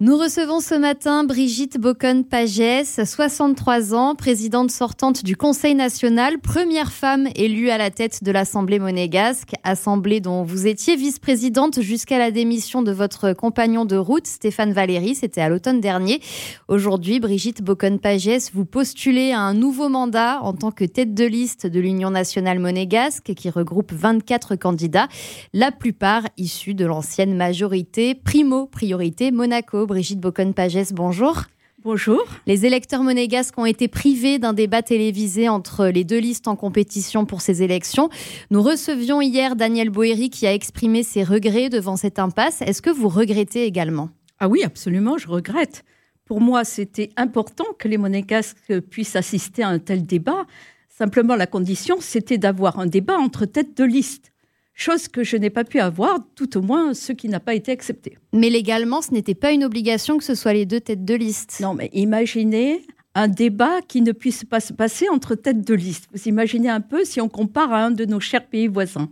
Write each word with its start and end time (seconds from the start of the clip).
Nous 0.00 0.16
recevons 0.16 0.60
ce 0.60 0.76
matin 0.76 1.24
Brigitte 1.24 1.76
Bocon-Pagès, 1.76 3.04
63 3.04 3.94
ans, 3.96 4.14
présidente 4.14 4.70
sortante 4.70 5.24
du 5.24 5.34
Conseil 5.34 5.74
national, 5.74 6.38
première 6.38 6.92
femme 6.92 7.26
élue 7.34 7.70
à 7.70 7.78
la 7.78 7.90
tête 7.90 8.22
de 8.22 8.30
l'Assemblée 8.30 8.78
monégasque, 8.78 9.54
assemblée 9.64 10.20
dont 10.20 10.44
vous 10.44 10.68
étiez 10.68 10.94
vice-présidente 10.94 11.80
jusqu'à 11.82 12.16
la 12.16 12.30
démission 12.30 12.82
de 12.82 12.92
votre 12.92 13.32
compagnon 13.32 13.84
de 13.84 13.96
route, 13.96 14.28
Stéphane 14.28 14.72
Valéry, 14.72 15.16
c'était 15.16 15.40
à 15.40 15.48
l'automne 15.48 15.80
dernier. 15.80 16.20
Aujourd'hui, 16.68 17.18
Brigitte 17.18 17.64
Bocon-Pagès, 17.64 18.52
vous 18.54 18.66
postulez 18.66 19.32
à 19.32 19.40
un 19.40 19.54
nouveau 19.54 19.88
mandat 19.88 20.38
en 20.42 20.52
tant 20.52 20.70
que 20.70 20.84
tête 20.84 21.12
de 21.12 21.24
liste 21.24 21.66
de 21.66 21.80
l'Union 21.80 22.10
nationale 22.10 22.60
monégasque 22.60 23.34
qui 23.34 23.50
regroupe 23.50 23.92
24 23.92 24.54
candidats, 24.54 25.08
la 25.52 25.72
plupart 25.72 26.22
issus 26.36 26.74
de 26.74 26.86
l'ancienne 26.86 27.36
majorité 27.36 28.14
Primo 28.14 28.66
Priorité 28.66 29.32
Monaco. 29.32 29.87
Brigitte 29.88 30.20
Bocon-Pagès, 30.20 30.92
bonjour. 30.92 31.44
Bonjour. 31.82 32.22
Les 32.46 32.66
électeurs 32.66 33.02
monégasques 33.02 33.58
ont 33.58 33.64
été 33.64 33.88
privés 33.88 34.38
d'un 34.38 34.52
débat 34.52 34.82
télévisé 34.82 35.48
entre 35.48 35.86
les 35.86 36.04
deux 36.04 36.18
listes 36.18 36.46
en 36.46 36.56
compétition 36.56 37.24
pour 37.24 37.40
ces 37.40 37.62
élections. 37.62 38.10
Nous 38.50 38.62
recevions 38.62 39.22
hier 39.22 39.56
Daniel 39.56 39.88
Boéry 39.88 40.28
qui 40.28 40.46
a 40.46 40.52
exprimé 40.52 41.02
ses 41.02 41.24
regrets 41.24 41.70
devant 41.70 41.96
cette 41.96 42.18
impasse. 42.18 42.60
Est-ce 42.60 42.82
que 42.82 42.90
vous 42.90 43.08
regrettez 43.08 43.64
également? 43.64 44.10
Ah 44.38 44.48
oui, 44.48 44.62
absolument, 44.62 45.16
je 45.16 45.26
regrette. 45.26 45.84
Pour 46.26 46.42
moi, 46.42 46.64
c'était 46.64 47.08
important 47.16 47.64
que 47.78 47.88
les 47.88 47.96
monégasques 47.96 48.80
puissent 48.90 49.16
assister 49.16 49.62
à 49.62 49.68
un 49.68 49.78
tel 49.78 50.04
débat. 50.04 50.44
Simplement, 50.90 51.34
la 51.34 51.46
condition, 51.46 51.96
c'était 52.00 52.38
d'avoir 52.38 52.78
un 52.78 52.86
débat 52.86 53.16
entre 53.16 53.46
têtes 53.46 53.76
de 53.76 53.84
liste 53.84 54.32
chose 54.78 55.08
que 55.08 55.24
je 55.24 55.36
n'ai 55.36 55.50
pas 55.50 55.64
pu 55.64 55.80
avoir, 55.80 56.20
tout 56.36 56.56
au 56.56 56.62
moins 56.62 56.94
ce 56.94 57.12
qui 57.12 57.28
n'a 57.28 57.40
pas 57.40 57.54
été 57.54 57.72
accepté. 57.72 58.16
Mais 58.32 58.48
légalement, 58.48 59.02
ce 59.02 59.12
n'était 59.12 59.34
pas 59.34 59.50
une 59.50 59.64
obligation 59.64 60.18
que 60.18 60.24
ce 60.24 60.36
soit 60.36 60.52
les 60.52 60.66
deux 60.66 60.80
têtes 60.80 61.04
de 61.04 61.14
liste. 61.14 61.58
Non, 61.60 61.74
mais 61.74 61.90
imaginez 61.92 62.86
un 63.16 63.26
débat 63.26 63.80
qui 63.88 64.00
ne 64.02 64.12
puisse 64.12 64.44
pas 64.44 64.60
se 64.60 64.72
passer 64.72 65.08
entre 65.08 65.34
têtes 65.34 65.66
de 65.66 65.74
liste. 65.74 66.08
Vous 66.14 66.28
imaginez 66.28 66.68
un 66.68 66.80
peu 66.80 67.04
si 67.04 67.20
on 67.20 67.28
compare 67.28 67.72
à 67.72 67.84
un 67.84 67.90
de 67.90 68.04
nos 68.04 68.20
chers 68.20 68.46
pays 68.46 68.68
voisins. 68.68 69.10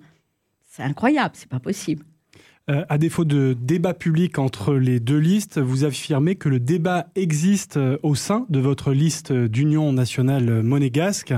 C'est 0.70 0.84
incroyable, 0.84 1.34
c'est 1.34 1.48
pas 1.48 1.58
possible. 1.58 2.05
Euh, 2.70 2.84
à 2.89 2.98
défaut 2.98 3.25
de 3.25 3.56
débat 3.61 3.95
public 3.95 4.39
entre 4.39 4.75
les 4.75 5.01
deux 5.01 5.19
listes, 5.19 5.58
vous 5.58 5.84
affirmez 5.84 6.36
que 6.36 6.48
le 6.48 6.61
débat 6.61 7.08
existe 7.17 7.77
euh, 7.77 7.97
au 8.05 8.14
sein 8.14 8.47
de 8.51 8.61
votre 8.61 8.92
liste 8.92 9.33
d'union 9.33 9.92
nationale 9.92 10.62
monégasque. 10.62 11.34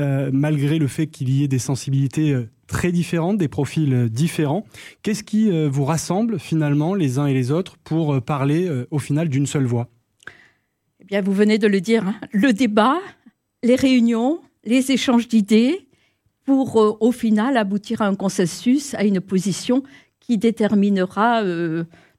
Euh, 0.00 0.30
malgré 0.32 0.78
le 0.78 0.86
fait 0.86 1.08
qu'il 1.08 1.28
y 1.28 1.42
ait 1.42 1.48
des 1.48 1.58
sensibilités 1.58 2.46
très 2.68 2.92
différentes, 2.92 3.38
des 3.38 3.48
profils 3.48 3.92
euh, 3.92 4.08
différents. 4.08 4.64
Qu'est-ce 5.02 5.24
qui 5.24 5.50
vous 5.68 5.84
rassemble 5.84 6.38
finalement 6.38 6.94
les 6.94 7.18
uns 7.18 7.26
et 7.26 7.34
les 7.34 7.50
autres 7.50 7.76
pour 7.78 8.22
parler 8.22 8.70
au 8.90 8.98
final 8.98 9.28
d'une 9.28 9.46
seule 9.46 9.64
voix? 9.64 9.88
Eh 11.00 11.04
bien, 11.04 11.20
vous 11.20 11.32
venez 11.32 11.58
de 11.58 11.66
le 11.66 11.80
dire, 11.80 12.06
hein. 12.06 12.14
le 12.32 12.52
débat, 12.52 12.98
les 13.62 13.74
réunions, 13.74 14.40
les 14.64 14.92
échanges 14.92 15.26
d'idées 15.26 15.88
pour 16.44 16.76
au 17.00 17.12
final 17.12 17.56
aboutir 17.56 18.02
à 18.02 18.06
un 18.06 18.14
consensus, 18.14 18.94
à 18.94 19.04
une 19.04 19.20
position 19.20 19.82
qui 20.20 20.38
déterminera 20.38 21.42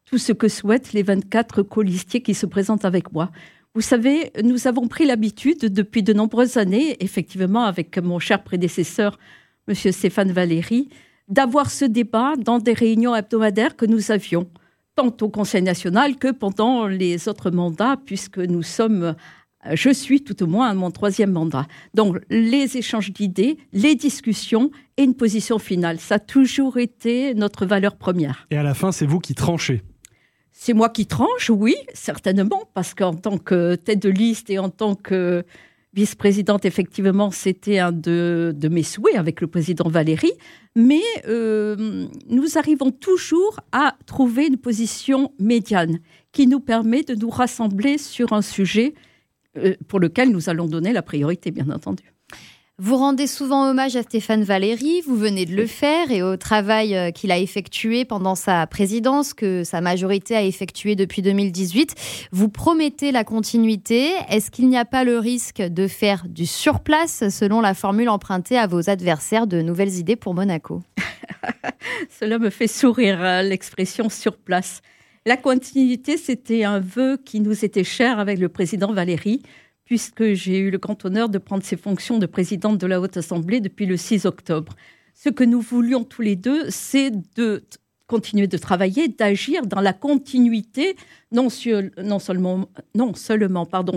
tout 0.06 0.18
ce 0.18 0.34
que 0.34 0.48
souhaitent 0.48 0.94
les 0.94 1.04
24 1.04 1.62
colistiers 1.62 2.22
qui 2.22 2.34
se 2.34 2.48
présentent 2.48 2.86
avec 2.86 3.12
moi. 3.14 3.32
Vous 3.76 3.82
savez, 3.82 4.32
nous 4.44 4.68
avons 4.68 4.88
pris 4.88 5.06
l'habitude 5.06 5.72
depuis 5.72 6.02
de 6.02 6.12
nombreuses 6.14 6.58
années, 6.58 6.98
effectivement 7.00 7.66
avec 7.66 7.98
mon 8.00 8.18
cher 8.18 8.44
prédécesseur, 8.44 9.20
M. 9.70 9.92
Stéphane 9.92 10.32
Valéry, 10.32 10.90
d'avoir 11.28 11.70
ce 11.70 11.86
débat 11.86 12.34
dans 12.38 12.58
des 12.58 12.74
réunions 12.74 13.16
hebdomadaires 13.16 13.76
que 13.76 13.86
nous 13.86 14.12
avions, 14.12 14.50
tant 14.96 15.16
au 15.22 15.30
Conseil 15.30 15.62
national 15.62 16.18
que 16.18 16.32
pendant 16.32 16.88
les 16.88 17.30
autres 17.30 17.52
mandats, 17.52 17.98
puisque 18.04 18.40
nous 18.40 18.64
sommes, 18.64 19.16
je 19.72 19.92
suis 19.92 20.24
tout 20.24 20.42
au 20.42 20.48
moins 20.48 20.70
à 20.70 20.74
mon 20.74 20.90
troisième 20.90 21.32
mandat. 21.32 21.68
Donc 21.94 22.18
les 22.30 22.78
échanges 22.78 23.14
d'idées, 23.14 23.58
les 23.74 23.96
discussions 23.96 24.72
et 24.98 25.04
une 25.04 25.14
position 25.14 25.60
finale, 25.60 26.00
ça 26.00 26.16
a 26.16 26.20
toujours 26.20 26.78
été 26.78 27.36
notre 27.36 27.66
valeur 27.66 27.96
première. 27.96 28.48
Et 28.50 28.58
à 28.58 28.64
la 28.64 28.74
fin, 28.74 28.92
c'est 28.92 29.06
vous 29.06 29.20
qui 29.20 29.36
tranchez 29.36 29.84
c'est 30.62 30.74
moi 30.74 30.90
qui 30.90 31.06
tranche, 31.06 31.50
oui, 31.50 31.78
certainement, 31.94 32.70
parce 32.74 32.94
qu'en 32.94 33.14
tant 33.14 33.38
que 33.38 33.76
tête 33.76 34.02
de 34.02 34.10
liste 34.10 34.50
et 34.50 34.60
en 34.60 34.68
tant 34.68 34.94
que 34.94 35.46
vice-présidente, 35.94 36.66
effectivement, 36.66 37.32
c'était 37.32 37.80
un 37.80 37.92
de, 37.92 38.54
mes 38.70 38.84
souhaits 38.84 39.16
avec 39.16 39.42
le 39.42 39.48
président 39.48 39.90
Valéry. 39.90 40.32
Mais 40.76 41.02
euh, 41.28 42.08
nous 42.30 42.58
arrivons 42.58 42.92
toujours 42.92 43.60
à 43.72 43.96
trouver 44.06 44.48
une 44.48 44.58
position 44.58 45.34
médiane 45.40 46.00
qui 46.32 46.48
nous 46.48 46.60
permet 46.60 47.04
de 47.04 47.16
nous 47.16 47.30
rassembler 47.30 47.98
sur 47.98 48.34
un 48.34 48.42
sujet 48.42 48.94
euh, 49.58 49.76
pour 49.88 50.00
lequel 50.00 50.32
nous 50.32 50.50
allons 50.50 50.68
donner 50.68 50.94
la 50.94 51.02
priorité, 51.02 51.52
bien 51.52 51.70
entendu. 51.70 52.14
Vous 52.82 52.96
rendez 52.96 53.28
souvent 53.28 53.70
hommage 53.70 53.98
à 53.98 54.04
Stéphane 54.04 54.46
Valéry, 54.46 55.02
vous 55.06 55.18
venez 55.18 55.46
de 55.46 55.54
le 55.54 55.66
faire, 55.66 56.12
et 56.12 56.24
au 56.24 56.38
travail 56.38 56.96
euh, 56.96 57.12
qu'il 57.12 57.30
a 57.30 57.38
effectué 57.38 58.06
pendant 58.06 58.36
sa 58.36 58.66
présidence, 58.68 59.34
que 59.34 59.66
sa 59.66 59.82
majorité 59.82 60.34
a 60.34 60.44
effectué 60.44 60.96
depuis 60.96 61.22
2018. 61.22 62.30
Vous 62.32 62.48
promettez 62.48 63.12
la 63.12 63.26
continuité. 63.26 64.14
Est-ce 64.30 64.50
qu'il 64.50 64.70
n'y 64.70 64.78
a 64.78 64.86
pas 64.86 65.04
le 65.04 65.20
risque 65.20 65.62
de 65.62 65.90
faire 65.90 66.24
du 66.30 66.46
surplace, 66.46 67.28
selon 67.28 67.60
la 67.60 67.74
formule 67.74 68.08
empruntée 68.08 68.58
à 68.58 68.66
vos 68.66 68.90
adversaires 68.90 69.46
de 69.46 69.62
nouvelles 69.62 69.96
idées 69.96 70.16
pour 70.16 70.34
Monaco? 70.34 70.82
Cela 72.18 72.40
me 72.40 72.50
fait 72.50 72.68
sourire, 72.68 73.22
hein, 73.22 73.42
l'expression 73.42 74.08
surplace. 74.08 74.82
La 75.26 75.36
continuité, 75.36 76.16
c'était 76.16 76.64
un 76.64 76.80
vœu 76.80 77.18
qui 77.26 77.42
nous 77.42 77.66
était 77.66 77.84
cher 77.84 78.20
avec 78.20 78.40
le 78.40 78.48
président 78.48 78.94
Valéry 78.94 79.42
puisque 79.90 80.34
j'ai 80.34 80.60
eu 80.60 80.70
le 80.70 80.78
grand 80.78 81.04
honneur 81.04 81.30
de 81.30 81.40
prendre 81.40 81.64
ses 81.64 81.76
fonctions 81.76 82.20
de 82.20 82.28
présidente 82.28 82.78
de 82.78 82.86
la 82.86 83.02
Haute 83.02 83.18
Assemblée 83.18 83.60
depuis 83.60 83.88
le 83.88 83.98
6 83.98 84.28
octobre. 84.28 84.76
Ce 85.16 85.30
que 85.30 85.44
nous 85.44 85.62
voulions 85.62 86.04
tous 86.04 86.22
les 86.22 86.36
deux, 86.36 86.70
c'est 86.70 87.12
de 87.36 87.64
continuer 88.06 88.46
de 88.46 88.58
travailler, 88.60 89.08
d'agir 89.08 89.66
dans 89.66 89.82
la 89.82 89.94
continuité, 89.94 90.96
non, 91.32 91.50
seulement, 91.50 92.68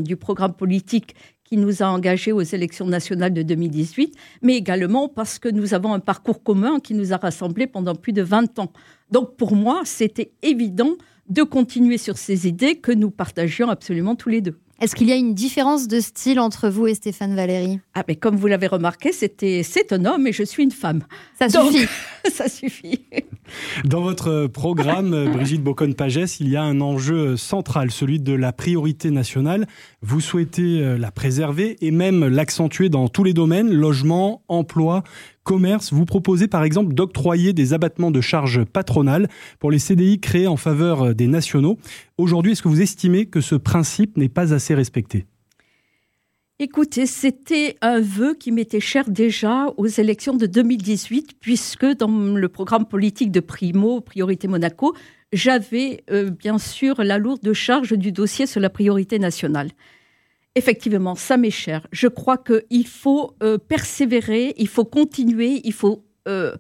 du 0.03 0.17
programme 0.17 0.55
politique 0.55 1.15
qui 1.45 1.59
nous 1.59 1.83
a 1.83 1.87
engagés 1.89 2.33
aux 2.33 2.41
élections 2.41 2.87
nationales 2.87 3.35
de 3.35 3.43
2018, 3.43 4.17
mais 4.41 4.57
également 4.57 5.11
parce 5.11 5.39
que 5.39 5.51
nous 5.51 5.75
avons 5.75 5.93
un 5.93 6.01
parcours 6.01 6.43
commun 6.43 6.81
qui 6.81 6.95
nous 6.95 7.13
a 7.13 7.19
rassemblés 7.19 7.67
pendant 7.67 7.95
plus 7.95 8.15
de 8.15 8.23
20 8.23 8.59
ans. 8.61 8.73
Donc 9.11 9.37
pour 9.37 9.55
moi, 9.55 9.83
c'était 9.85 10.33
évident 10.41 10.95
de 11.29 11.43
continuer 11.43 11.99
sur 11.99 12.17
ces 12.17 12.49
idées 12.49 12.77
que 12.77 12.93
nous 12.93 13.11
partagions 13.11 13.69
absolument 13.69 14.17
tous 14.17 14.31
les 14.31 14.41
deux. 14.41 14.59
Est-ce 14.83 14.97
qu'il 14.97 15.09
y 15.09 15.13
a 15.13 15.17
une 15.17 15.33
différence 15.33 15.87
de 15.87 16.01
style 16.01 16.41
entre 16.41 16.69
vous 16.69 16.89
et 16.89 16.95
Stéphane 16.95 17.37
Valéry? 17.37 17.79
Ah, 17.95 18.03
mais 18.09 18.17
comme 18.17 18.35
vous 18.35 18.49
l'avez 18.49 18.67
remarqué, 18.67 19.13
c'était 19.13 19.63
c'est 19.63 19.93
un 19.93 20.05
homme 20.05 20.27
et 20.27 20.33
je 20.33 20.43
suis 20.43 20.65
une 20.65 20.73
femme. 20.73 21.05
Ça 21.39 21.49
suffit. 21.49 21.87
ça 22.33 22.49
suffit. 22.49 23.05
Dans 23.85 24.01
votre 24.01 24.49
programme, 24.49 25.31
Brigitte 25.33 25.63
Bocon-Pagès, 25.63 26.39
il 26.41 26.49
y 26.49 26.57
a 26.57 26.65
un 26.65 26.81
enjeu 26.81 27.37
central, 27.37 27.93
celui 27.93 28.19
de 28.19 28.33
la 28.33 28.53
priorité 28.53 29.13
nationale. 29.13 29.69
Vous 30.03 30.21
souhaitez 30.21 30.81
euh, 30.81 30.99
la 30.99 31.13
préserver 31.13 31.77
et 31.81 31.93
même 31.93 32.27
l'accentuer 32.27 32.89
dans 32.89 33.07
tous 33.07 33.23
les 33.23 33.35
domaines 33.35 33.73
logement, 33.73 34.43
emploi, 34.49 35.05
commerce, 35.45 35.93
vous 35.93 36.05
proposez 36.05 36.49
par 36.49 36.65
exemple 36.65 36.95
d'octroyer 36.95 37.53
des 37.53 37.73
abattements 37.73 38.11
de 38.11 38.21
charges 38.21 38.65
patronales 38.65 39.29
pour 39.59 39.71
les 39.71 39.79
CDI 39.79 40.21
créés 40.21 40.47
en 40.47 40.57
faveur 40.57 41.15
des 41.15 41.27
nationaux. 41.27 41.79
Aujourd'hui, 42.19 42.53
est-ce 42.53 42.63
que 42.63 42.69
vous 42.69 42.83
estimez 42.83 43.27
que 43.27 43.41
ce 43.41 43.55
principe 43.55 44.17
n'est 44.17 44.29
pas 44.29 44.55
assez 44.55 44.75
respecté? 44.75 45.27
Écoutez, 46.59 47.07
c'était 47.07 47.77
un 47.81 48.01
vœu 48.01 48.35
qui 48.39 48.53
m'était 48.53 48.79
cher 48.79 49.11
déjà 49.11 49.67
aux 49.77 49.89
élections 49.89 50.35
de 50.35 50.47
2018, 50.47 51.33
puisque 51.41 51.87
dans 51.87 52.37
le 52.37 52.49
programme 52.49 52.87
politique 52.87 53.33
de 53.33 53.41
Primo, 53.41 54.01
Priorité 54.01 54.47
Monaco, 54.47 54.95
j'avais 55.33 56.05
euh, 56.11 56.31
bien 56.31 56.59
sûr 56.59 57.03
la 57.03 57.19
lourde 57.19 57.53
charge 57.53 57.95
du 57.95 58.13
dossier 58.13 58.47
sur 58.47 58.61
la 58.61 58.71
priorité 58.71 59.19
nationale. 59.19 59.71
Effectivement, 60.55 61.15
ça 61.15 61.37
m'est 61.37 61.51
cher. 61.51 61.87
Je 61.93 62.09
crois 62.09 62.37
qu'il 62.37 62.87
faut 62.87 63.35
euh, 63.43 63.57
persévérer, 63.57 64.55
il 64.59 64.69
faut 64.69 64.85
continuer, 64.85 65.63
il 65.65 65.73
faut, 65.73 66.05
euh, 66.29 66.55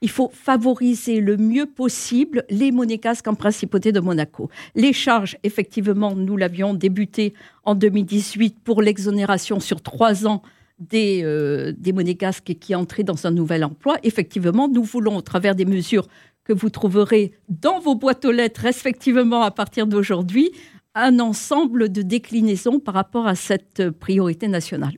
il 0.00 0.10
faut 0.10 0.30
favoriser 0.32 1.20
le 1.20 1.36
mieux 1.36 1.66
possible 1.66 2.44
les 2.50 2.72
monégasques 2.72 3.28
en 3.28 3.34
principauté 3.34 3.92
de 3.92 4.00
Monaco. 4.00 4.50
Les 4.74 4.92
charges, 4.92 5.36
effectivement, 5.44 6.16
nous 6.16 6.36
l'avions 6.36 6.74
débuté 6.74 7.34
en 7.62 7.76
2018 7.76 8.58
pour 8.64 8.82
l'exonération 8.82 9.60
sur 9.60 9.80
trois 9.80 10.26
ans 10.26 10.42
des, 10.80 11.22
euh, 11.22 11.72
des 11.76 11.92
monégasques 11.92 12.54
qui 12.58 12.74
entraient 12.74 13.04
dans 13.04 13.28
un 13.28 13.30
nouvel 13.30 13.64
emploi. 13.64 13.96
Effectivement, 14.02 14.68
nous 14.68 14.82
voulons, 14.82 15.16
au 15.16 15.22
travers 15.22 15.54
des 15.54 15.64
mesures 15.64 16.08
que 16.42 16.52
vous 16.52 16.70
trouverez 16.70 17.32
dans 17.48 17.80
vos 17.80 17.94
boîtes 17.94 18.24
aux 18.24 18.32
lettres, 18.32 18.62
respectivement 18.62 19.42
à 19.42 19.50
partir 19.50 19.86
d'aujourd'hui, 19.86 20.50
un 20.96 21.20
ensemble 21.20 21.90
de 21.90 22.02
déclinaisons 22.02 22.80
par 22.80 22.94
rapport 22.94 23.28
à 23.28 23.36
cette 23.36 23.90
priorité 23.90 24.48
nationale. 24.48 24.96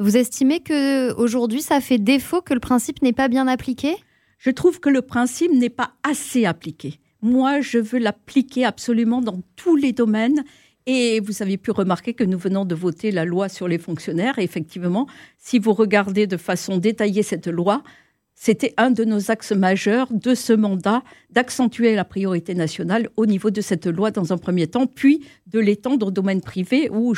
Vous 0.00 0.16
estimez 0.16 0.60
que 0.60 1.12
aujourd'hui 1.14 1.62
ça 1.62 1.80
fait 1.80 1.98
défaut 1.98 2.40
que 2.40 2.54
le 2.54 2.60
principe 2.60 3.02
n'est 3.02 3.12
pas 3.12 3.28
bien 3.28 3.46
appliqué? 3.46 3.94
Je 4.38 4.50
trouve 4.50 4.80
que 4.80 4.88
le 4.88 5.02
principe 5.02 5.52
n'est 5.52 5.70
pas 5.70 5.92
assez 6.02 6.46
appliqué. 6.46 6.98
Moi, 7.20 7.60
je 7.60 7.78
veux 7.78 8.00
l'appliquer 8.00 8.64
absolument 8.64 9.20
dans 9.20 9.40
tous 9.54 9.76
les 9.76 9.92
domaines. 9.92 10.42
Et 10.86 11.20
vous 11.20 11.42
avez 11.42 11.58
pu 11.58 11.70
remarquer 11.70 12.12
que 12.12 12.24
nous 12.24 12.38
venons 12.38 12.64
de 12.64 12.74
voter 12.74 13.12
la 13.12 13.24
loi 13.24 13.48
sur 13.48 13.68
les 13.68 13.78
fonctionnaires. 13.78 14.40
Et 14.40 14.42
effectivement, 14.42 15.06
si 15.38 15.60
vous 15.60 15.72
regardez 15.72 16.26
de 16.26 16.36
façon 16.36 16.78
détaillée 16.78 17.22
cette 17.22 17.46
loi, 17.46 17.84
c'était 18.34 18.74
un 18.76 18.90
de 18.90 19.04
nos 19.04 19.30
axes 19.30 19.52
majeurs 19.52 20.08
de 20.10 20.34
ce 20.34 20.52
mandat 20.52 21.02
d'accentuer 21.30 21.94
la 21.94 22.04
priorité 22.04 22.54
nationale 22.54 23.08
au 23.16 23.26
niveau 23.26 23.50
de 23.50 23.60
cette 23.60 23.86
loi 23.86 24.10
dans 24.10 24.32
un 24.32 24.38
premier 24.38 24.66
temps, 24.66 24.86
puis 24.86 25.24
de 25.46 25.60
l'étendre 25.60 26.08
au 26.08 26.10
domaine 26.10 26.40
privé 26.40 26.90
où, 26.90 27.14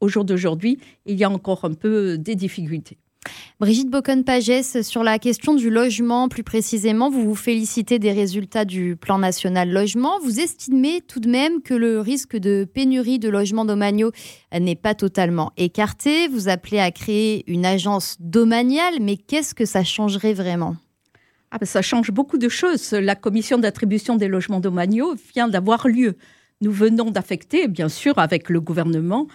au 0.00 0.08
jour 0.08 0.24
d'aujourd'hui, 0.24 0.78
il 1.06 1.16
y 1.16 1.24
a 1.24 1.30
encore 1.30 1.64
un 1.64 1.74
peu 1.74 2.18
des 2.18 2.34
difficultés. 2.34 2.98
Brigitte 3.60 3.90
Bocon-Pagès, 3.90 4.82
sur 4.82 5.04
la 5.04 5.20
question 5.20 5.54
du 5.54 5.70
logement, 5.70 6.28
plus 6.28 6.42
précisément, 6.42 7.10
vous 7.10 7.22
vous 7.22 7.36
félicitez 7.36 8.00
des 8.00 8.10
résultats 8.10 8.64
du 8.64 8.96
plan 8.96 9.18
national 9.18 9.70
logement. 9.70 10.18
Vous 10.20 10.40
estimez 10.40 11.00
tout 11.00 11.20
de 11.20 11.28
même 11.28 11.62
que 11.62 11.74
le 11.74 12.00
risque 12.00 12.36
de 12.36 12.64
pénurie 12.64 13.20
de 13.20 13.28
logements 13.28 13.64
domaniaux 13.64 14.10
n'est 14.52 14.74
pas 14.74 14.96
totalement 14.96 15.52
écarté. 15.56 16.26
Vous 16.26 16.48
appelez 16.48 16.80
à 16.80 16.90
créer 16.90 17.44
une 17.46 17.64
agence 17.64 18.16
domaniale, 18.18 18.94
mais 19.00 19.16
qu'est-ce 19.16 19.54
que 19.54 19.64
ça 19.64 19.84
changerait 19.84 20.34
vraiment? 20.34 20.74
Ah 21.52 21.58
ben, 21.58 21.66
Ça 21.66 21.82
change 21.82 22.10
beaucoup 22.10 22.38
de 22.38 22.48
choses. 22.48 22.90
La 22.92 23.14
commission 23.14 23.58
d'attribution 23.58 24.16
des 24.16 24.26
logements 24.26 24.60
domaniaux 24.60 25.14
vient 25.34 25.46
d'avoir 25.46 25.86
lieu. 25.86 26.16
Nous 26.62 26.72
venons 26.72 27.10
d'affecter, 27.10 27.68
bien 27.68 27.88
sûr, 27.88 28.18
avec 28.18 28.48
le 28.48 28.60
gouvernement, 28.60 29.26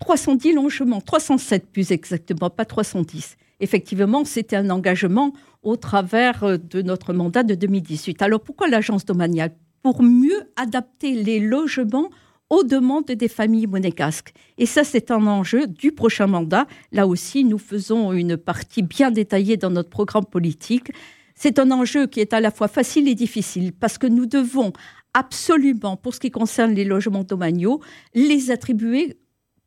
310 0.00 0.52
logements, 0.52 1.00
307 1.00 1.70
plus 1.70 1.92
exactement, 1.92 2.50
pas 2.50 2.64
310. 2.64 3.36
Effectivement, 3.60 4.24
c'était 4.24 4.56
un 4.56 4.70
engagement 4.70 5.32
au 5.62 5.76
travers 5.76 6.44
euh, 6.44 6.56
de 6.56 6.82
notre 6.82 7.12
mandat 7.12 7.42
de 7.42 7.54
2018. 7.54 8.22
Alors 8.22 8.40
pourquoi 8.40 8.68
l'agence 8.68 9.04
domaniale? 9.04 9.52
Pour 9.82 10.02
mieux 10.02 10.50
adapter 10.56 11.12
les 11.12 11.40
logements 11.40 12.10
aux 12.50 12.64
demandes 12.64 13.04
des 13.04 13.28
familles 13.28 13.66
monégasques. 13.66 14.32
Et 14.56 14.66
ça, 14.66 14.84
c'est 14.84 15.10
un 15.10 15.26
enjeu 15.26 15.66
du 15.66 15.92
prochain 15.92 16.26
mandat. 16.26 16.66
Là 16.92 17.06
aussi, 17.06 17.44
nous 17.44 17.58
faisons 17.58 18.12
une 18.12 18.36
partie 18.36 18.82
bien 18.82 19.10
détaillée 19.10 19.56
dans 19.56 19.70
notre 19.70 19.90
programme 19.90 20.24
politique. 20.24 20.90
C'est 21.34 21.58
un 21.58 21.70
enjeu 21.70 22.06
qui 22.06 22.20
est 22.20 22.32
à 22.32 22.40
la 22.40 22.50
fois 22.50 22.68
facile 22.68 23.06
et 23.06 23.14
difficile 23.14 23.72
parce 23.72 23.98
que 23.98 24.06
nous 24.06 24.26
devons 24.26 24.72
absolument, 25.14 25.96
pour 25.96 26.14
ce 26.14 26.20
qui 26.20 26.30
concerne 26.30 26.72
les 26.72 26.84
logements 26.84 27.24
domaniaux, 27.24 27.80
les 28.14 28.50
attribuer 28.50 29.18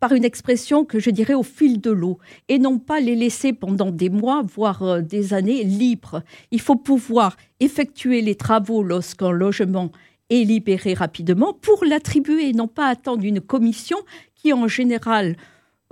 par 0.01 0.13
une 0.13 0.25
expression 0.25 0.83
que 0.83 0.99
je 0.99 1.11
dirais 1.11 1.35
au 1.35 1.43
fil 1.43 1.79
de 1.79 1.91
l'eau, 1.91 2.17
et 2.49 2.57
non 2.57 2.79
pas 2.79 2.99
les 2.99 3.15
laisser 3.15 3.53
pendant 3.53 3.91
des 3.91 4.09
mois, 4.09 4.41
voire 4.41 4.81
euh, 4.81 5.01
des 5.01 5.33
années 5.33 5.63
libres. 5.63 6.23
Il 6.49 6.59
faut 6.59 6.75
pouvoir 6.75 7.37
effectuer 7.59 8.21
les 8.21 8.33
travaux 8.33 8.81
lorsqu'un 8.81 9.31
logement 9.31 9.91
est 10.31 10.43
libéré 10.43 10.95
rapidement 10.95 11.53
pour 11.53 11.85
l'attribuer, 11.85 12.49
et 12.49 12.53
non 12.53 12.67
pas 12.67 12.87
attendre 12.87 13.23
une 13.23 13.39
commission 13.39 13.97
qui 14.33 14.51
en 14.53 14.67
général 14.67 15.37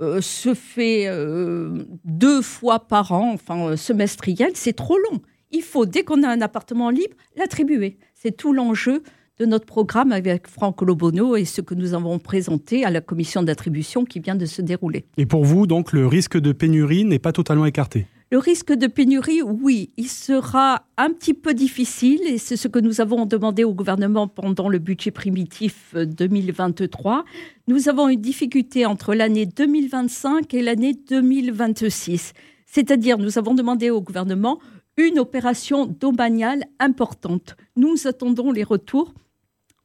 euh, 0.02 0.20
se 0.20 0.54
fait 0.54 1.04
euh, 1.06 1.84
deux 2.04 2.42
fois 2.42 2.80
par 2.80 3.12
an, 3.12 3.32
enfin 3.32 3.76
semestriel, 3.76 4.50
c'est 4.54 4.72
trop 4.72 4.98
long. 4.98 5.20
Il 5.52 5.62
faut, 5.62 5.86
dès 5.86 6.02
qu'on 6.02 6.24
a 6.24 6.28
un 6.28 6.40
appartement 6.40 6.90
libre, 6.90 7.16
l'attribuer. 7.36 7.96
C'est 8.14 8.36
tout 8.36 8.52
l'enjeu 8.52 9.04
de 9.40 9.46
notre 9.46 9.64
programme 9.64 10.12
avec 10.12 10.46
Franck 10.46 10.82
Lobono 10.82 11.34
et 11.34 11.46
ce 11.46 11.62
que 11.62 11.74
nous 11.74 11.94
avons 11.94 12.18
présenté 12.18 12.84
à 12.84 12.90
la 12.90 13.00
commission 13.00 13.42
d'attribution 13.42 14.04
qui 14.04 14.20
vient 14.20 14.34
de 14.34 14.44
se 14.44 14.60
dérouler. 14.60 15.06
Et 15.16 15.24
pour 15.24 15.46
vous, 15.46 15.66
donc, 15.66 15.94
le 15.94 16.06
risque 16.06 16.38
de 16.38 16.52
pénurie 16.52 17.06
n'est 17.06 17.18
pas 17.18 17.32
totalement 17.32 17.64
écarté? 17.64 18.06
Le 18.30 18.38
risque 18.38 18.72
de 18.72 18.86
pénurie, 18.86 19.40
oui, 19.40 19.90
il 19.96 20.08
sera 20.08 20.84
un 20.98 21.10
petit 21.10 21.32
peu 21.32 21.54
difficile 21.54 22.20
et 22.26 22.36
c'est 22.36 22.58
ce 22.58 22.68
que 22.68 22.78
nous 22.78 23.00
avons 23.00 23.24
demandé 23.24 23.64
au 23.64 23.72
gouvernement 23.72 24.28
pendant 24.28 24.68
le 24.68 24.78
budget 24.78 25.10
primitif 25.10 25.94
2023. 25.94 27.16
Euh, 27.16 27.22
nous 27.66 27.88
avons 27.88 28.10
une 28.10 28.20
difficulté 28.20 28.84
entre 28.84 29.14
l'année 29.14 29.46
2025 29.46 30.52
et 30.52 30.62
l'année 30.62 30.94
2026. 31.08 32.34
C'est-à-dire, 32.66 33.16
nous 33.16 33.38
avons 33.38 33.54
demandé 33.54 33.88
au 33.88 34.02
gouvernement 34.02 34.60
une 34.98 35.18
opération 35.18 35.86
domaniale 35.86 36.64
importante. 36.78 37.56
Nous 37.74 38.06
attendons 38.06 38.52
les 38.52 38.64
retours 38.64 39.14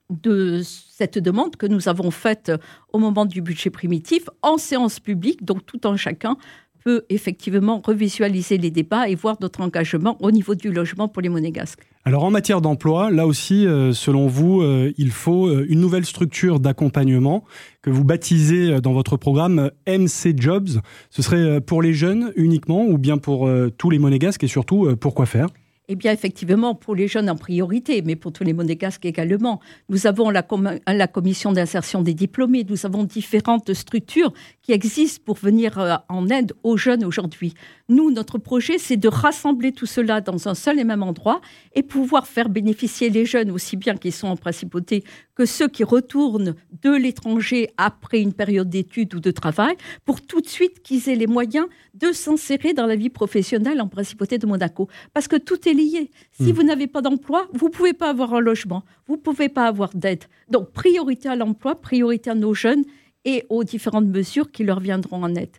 de 0.09 0.61
cette 0.63 1.17
demande 1.17 1.55
que 1.55 1.65
nous 1.65 1.89
avons 1.89 2.11
faite 2.11 2.51
au 2.93 2.99
moment 2.99 3.25
du 3.25 3.41
budget 3.41 3.69
primitif 3.69 4.29
en 4.41 4.57
séance 4.57 4.99
publique, 4.99 5.43
donc 5.43 5.65
tout 5.65 5.87
en 5.87 5.97
chacun 5.97 6.37
peut 6.85 7.03
effectivement 7.09 7.81
revisualiser 7.83 8.59
les 8.59 8.69
débats 8.69 9.09
et 9.09 9.15
voir 9.15 9.37
notre 9.41 9.61
engagement 9.61 10.17
au 10.21 10.29
niveau 10.29 10.53
du 10.53 10.71
logement 10.71 11.07
pour 11.07 11.23
les 11.23 11.29
monégasques. 11.29 11.81
Alors 12.05 12.23
en 12.23 12.29
matière 12.29 12.61
d'emploi, 12.61 13.09
là 13.09 13.25
aussi, 13.25 13.65
euh, 13.65 13.91
selon 13.91 14.27
vous, 14.27 14.61
euh, 14.61 14.93
il 14.99 15.09
faut 15.09 15.47
euh, 15.47 15.65
une 15.67 15.79
nouvelle 15.79 16.05
structure 16.05 16.59
d'accompagnement 16.59 17.43
que 17.81 17.89
vous 17.89 18.03
baptisez 18.03 18.79
dans 18.81 18.93
votre 18.93 19.17
programme 19.17 19.71
MC 19.87 20.39
Jobs. 20.39 20.69
Ce 21.09 21.23
serait 21.23 21.59
pour 21.59 21.81
les 21.81 21.95
jeunes 21.95 22.31
uniquement 22.35 22.85
ou 22.85 22.99
bien 22.99 23.17
pour 23.17 23.49
tous 23.77 23.89
les 23.89 23.99
monégasques 23.99 24.43
et 24.43 24.47
surtout 24.47 24.95
pour 24.97 25.15
quoi 25.15 25.25
faire? 25.25 25.47
Eh 25.87 25.95
bien, 25.95 26.11
effectivement, 26.11 26.75
pour 26.75 26.95
les 26.95 27.07
jeunes 27.07 27.29
en 27.29 27.35
priorité, 27.35 28.01
mais 28.01 28.15
pour 28.15 28.31
tous 28.31 28.43
les 28.43 28.53
monégasques 28.53 29.05
également. 29.05 29.59
Nous 29.89 30.07
avons 30.07 30.29
la, 30.29 30.45
la 30.87 31.07
commission 31.07 31.51
d'insertion 31.51 32.01
des 32.01 32.13
diplômés, 32.13 32.65
nous 32.67 32.85
avons 32.85 33.03
différentes 33.03 33.73
structures 33.73 34.33
qui 34.61 34.71
existent 34.71 35.21
pour 35.25 35.37
venir 35.37 35.77
euh, 35.77 35.95
en 36.09 36.27
aide 36.29 36.53
aux 36.63 36.77
jeunes 36.77 37.05
aujourd'hui. 37.05 37.53
Nous, 37.87 38.09
notre 38.09 38.39
projet, 38.39 38.79
c'est 38.79 38.97
de 38.97 39.07
rassembler 39.07 39.71
tout 39.71 39.85
cela 39.85 40.19
dans 40.19 40.47
un 40.47 40.55
seul 40.55 40.79
et 40.79 40.83
même 40.83 41.03
endroit 41.03 41.39
et 41.75 41.83
pouvoir 41.83 42.25
faire 42.25 42.49
bénéficier 42.49 43.11
les 43.11 43.25
jeunes, 43.25 43.51
aussi 43.51 43.77
bien 43.77 43.95
qu'ils 43.95 44.11
sont 44.11 44.27
en 44.27 44.37
principauté 44.37 45.03
que 45.35 45.45
ceux 45.45 45.67
qui 45.67 45.83
retournent 45.83 46.55
de 46.81 46.89
l'étranger 46.89 47.69
après 47.77 48.21
une 48.21 48.33
période 48.33 48.69
d'études 48.69 49.13
ou 49.13 49.19
de 49.19 49.29
travail, 49.29 49.75
pour 50.03 50.21
tout 50.21 50.41
de 50.41 50.47
suite 50.47 50.81
qu'ils 50.81 51.09
aient 51.09 51.15
les 51.15 51.27
moyens 51.27 51.67
de 51.93 52.11
s'insérer 52.11 52.73
dans 52.73 52.87
la 52.87 52.95
vie 52.95 53.11
professionnelle 53.11 53.79
en 53.79 53.88
principauté 53.88 54.39
de 54.39 54.47
Monaco. 54.47 54.88
Parce 55.13 55.27
que 55.27 55.35
tout 55.35 55.69
est 55.69 55.73
lié. 55.73 56.09
Si 56.31 56.51
hmm. 56.51 56.55
vous 56.55 56.63
n'avez 56.63 56.88
pas 56.88 57.01
d'emploi, 57.01 57.47
vous 57.53 57.67
ne 57.67 57.71
pouvez 57.71 57.93
pas 57.93 58.09
avoir 58.09 58.33
un 58.33 58.39
logement, 58.39 58.83
vous 59.05 59.15
ne 59.15 59.21
pouvez 59.21 59.49
pas 59.49 59.67
avoir 59.67 59.91
d'aide. 59.93 60.23
Donc, 60.49 60.71
priorité 60.71 61.29
à 61.29 61.35
l'emploi, 61.35 61.75
priorité 61.75 62.31
à 62.31 62.35
nos 62.35 62.55
jeunes 62.55 62.83
et 63.25 63.45
aux 63.49 63.63
différentes 63.63 64.07
mesures 64.07 64.51
qui 64.51 64.63
leur 64.63 64.79
viendront 64.79 65.21
en 65.23 65.35
aide. 65.35 65.57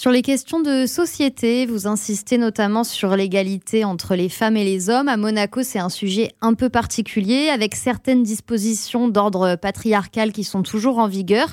Sur 0.00 0.12
les 0.12 0.22
questions 0.22 0.60
de 0.60 0.86
société, 0.86 1.66
vous 1.66 1.88
insistez 1.88 2.38
notamment 2.38 2.84
sur 2.84 3.16
l'égalité 3.16 3.84
entre 3.84 4.14
les 4.14 4.28
femmes 4.28 4.56
et 4.56 4.62
les 4.62 4.90
hommes. 4.90 5.08
À 5.08 5.16
Monaco, 5.16 5.64
c'est 5.64 5.80
un 5.80 5.88
sujet 5.88 6.30
un 6.40 6.54
peu 6.54 6.68
particulier, 6.68 7.48
avec 7.48 7.74
certaines 7.74 8.22
dispositions 8.22 9.08
d'ordre 9.08 9.56
patriarcal 9.56 10.30
qui 10.30 10.44
sont 10.44 10.62
toujours 10.62 10.98
en 10.98 11.08
vigueur. 11.08 11.48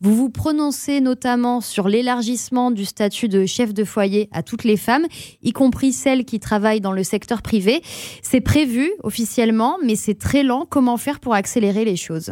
Vous 0.00 0.14
vous 0.14 0.30
prononcez 0.30 1.00
notamment 1.00 1.60
sur 1.60 1.88
l'élargissement 1.88 2.70
du 2.70 2.84
statut 2.84 3.26
de 3.26 3.46
chef 3.46 3.74
de 3.74 3.82
foyer 3.82 4.28
à 4.30 4.44
toutes 4.44 4.62
les 4.62 4.76
femmes, 4.76 5.06
y 5.42 5.50
compris 5.50 5.92
celles 5.92 6.24
qui 6.24 6.38
travaillent 6.38 6.80
dans 6.80 6.92
le 6.92 7.02
secteur 7.02 7.42
privé. 7.42 7.82
C'est 8.22 8.40
prévu 8.40 8.92
officiellement, 9.02 9.76
mais 9.84 9.96
c'est 9.96 10.16
très 10.16 10.44
lent. 10.44 10.66
Comment 10.70 10.98
faire 10.98 11.18
pour 11.18 11.34
accélérer 11.34 11.84
les 11.84 11.96
choses? 11.96 12.30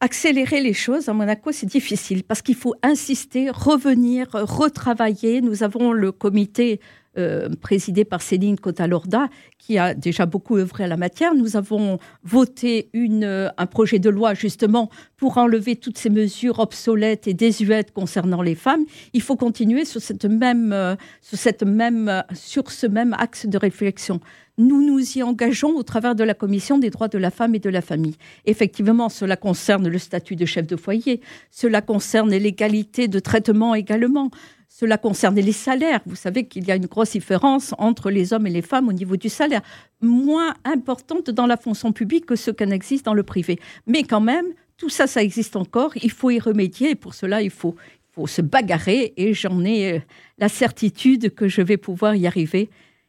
Accélérer 0.00 0.60
les 0.60 0.74
choses 0.74 1.08
à 1.08 1.12
Monaco, 1.12 1.52
c'est 1.52 1.66
difficile 1.66 2.22
parce 2.22 2.42
qu'il 2.42 2.54
faut 2.54 2.74
insister, 2.82 3.50
revenir, 3.50 4.28
retravailler. 4.32 5.40
Nous 5.40 5.62
avons 5.62 5.92
le 5.92 6.12
comité 6.12 6.80
euh, 7.18 7.48
présidé 7.60 8.04
par 8.04 8.22
Céline 8.22 8.58
Cotalorda, 8.58 9.28
qui 9.58 9.78
a 9.78 9.94
déjà 9.94 10.26
beaucoup 10.26 10.56
œuvré 10.56 10.84
à 10.84 10.86
la 10.86 10.96
matière. 10.96 11.34
Nous 11.34 11.56
avons 11.56 11.98
voté 12.24 12.90
euh, 12.94 13.48
un 13.56 13.66
projet 13.66 13.98
de 13.98 14.10
loi 14.10 14.34
justement 14.34 14.90
pour 15.16 15.38
enlever 15.38 15.76
toutes 15.76 15.98
ces 15.98 16.10
mesures 16.10 16.58
obsolètes 16.58 17.26
et 17.26 17.34
désuètes 17.34 17.92
concernant 17.92 18.42
les 18.42 18.54
femmes. 18.54 18.84
Il 19.12 19.22
faut 19.22 19.36
continuer 19.36 19.84
sur, 19.84 20.00
cette 20.00 20.24
même, 20.24 20.72
euh, 20.72 20.94
sur 21.22 22.70
ce 22.70 22.86
même 22.86 23.14
axe 23.18 23.46
de 23.46 23.58
réflexion 23.58 24.20
nous 24.58 24.82
nous 24.82 25.18
y 25.18 25.22
engageons 25.22 25.76
au 25.76 25.82
travers 25.82 26.14
de 26.14 26.24
la 26.24 26.34
Commission 26.34 26.78
des 26.78 26.90
droits 26.90 27.08
de 27.08 27.18
la 27.18 27.30
femme 27.30 27.54
et 27.54 27.58
de 27.58 27.68
la 27.70 27.82
famille. 27.82 28.16
Effectivement, 28.46 29.08
cela 29.08 29.36
concerne 29.36 29.88
le 29.88 29.98
statut 29.98 30.36
de 30.36 30.46
chef 30.46 30.66
de 30.66 30.76
foyer, 30.76 31.20
cela 31.50 31.82
concerne 31.82 32.30
l'égalité 32.30 33.08
de 33.08 33.18
traitement 33.18 33.74
également, 33.74 34.30
cela 34.68 34.98
concerne 34.98 35.36
les 35.36 35.52
salaires. 35.52 36.00
Vous 36.06 36.16
savez 36.16 36.46
qu'il 36.46 36.64
y 36.66 36.70
a 36.70 36.76
une 36.76 36.86
grosse 36.86 37.12
différence 37.12 37.74
entre 37.78 38.10
les 38.10 38.32
hommes 38.32 38.46
et 38.46 38.50
les 38.50 38.62
femmes 38.62 38.88
au 38.88 38.92
niveau 38.92 39.16
du 39.16 39.28
salaire, 39.28 39.62
moins 40.00 40.54
importante 40.64 41.30
dans 41.30 41.46
la 41.46 41.56
fonction 41.56 41.92
publique 41.92 42.26
que 42.26 42.36
ce 42.36 42.50
qu'elle 42.50 42.72
existe 42.72 43.06
dans 43.06 43.14
le 43.14 43.22
privé. 43.22 43.58
Mais 43.86 44.02
quand 44.02 44.20
même, 44.20 44.46
tout 44.76 44.90
ça, 44.90 45.06
ça 45.06 45.22
existe 45.22 45.56
encore. 45.56 45.92
Il 46.02 46.10
faut 46.10 46.30
y 46.30 46.38
remédier 46.38 46.94
pour 46.94 47.14
cela, 47.14 47.42
il 47.42 47.50
faut, 47.50 47.74
il 47.78 48.14
faut 48.14 48.26
se 48.26 48.42
bagarrer 48.42 49.14
et 49.16 49.32
j'en 49.32 49.64
ai 49.64 49.92
euh, 49.92 49.98
la 50.38 50.48
certitude 50.48 51.34
que 51.34 51.48
je 51.48 51.62
vais 51.62 51.78
pouvoir 51.78 52.14
y 52.14 52.26
arriver 52.26 52.68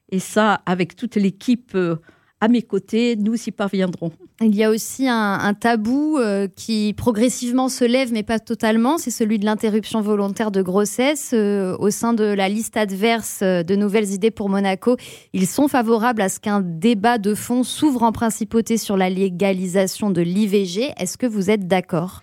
et 0.10 0.20
ça 0.20 0.62
avec 0.66 0.96
toute 0.96 1.16
l'équipe 1.16 1.72
euh, 1.76 1.98
à 2.40 2.48
mes 2.48 2.62
côtés, 2.62 3.16
nous 3.16 3.36
y 3.36 3.52
parviendrons. 3.52 4.12
Il 4.42 4.56
y 4.56 4.64
a 4.64 4.70
aussi 4.70 5.08
un, 5.08 5.54
tabou 5.56 6.18
euh, 6.20 6.48
qui 6.48 6.94
progressivement 6.96 7.68
se 7.70 7.84
lève, 7.84 8.14
mais 8.14 8.22
pas 8.22 8.38
totalement, 8.38 9.00
c'est 9.00 9.10
celui 9.10 9.40
de 9.40 9.46
l'interruption 9.46 10.02
volontaire 10.02 10.52
de 10.52 10.62
grossesse. 10.62 11.32
Euh, 11.34 11.76
au 11.80 11.90
sein 11.90 12.14
de 12.14 12.24
la 12.24 12.48
liste 12.48 12.78
adverse 12.78 13.40
euh, 13.42 13.64
de 13.64 13.76
nouvelles 13.76 14.12
idées 14.12 14.30
pour 14.30 14.50
Monaco, 14.50 14.98
ils 15.34 15.48
sont 15.48 15.68
favorables 15.68 16.22
à 16.22 16.30
ce 16.30 16.40
qu'un 16.40 16.62
débat 16.62 17.18
de 17.18 17.34
fond 17.34 17.64
s'ouvre 17.64 18.04
en 18.04 18.12
principauté 18.12 18.78
sur 18.78 18.98
la 18.98 19.10
légalisation 19.10 20.12
de 20.12 20.22
l'IVG. 20.22 20.94
Est-ce 20.98 21.18
que 21.18 21.26
vous 21.26 21.50
êtes 21.50 21.68
d'accord? 21.68 22.22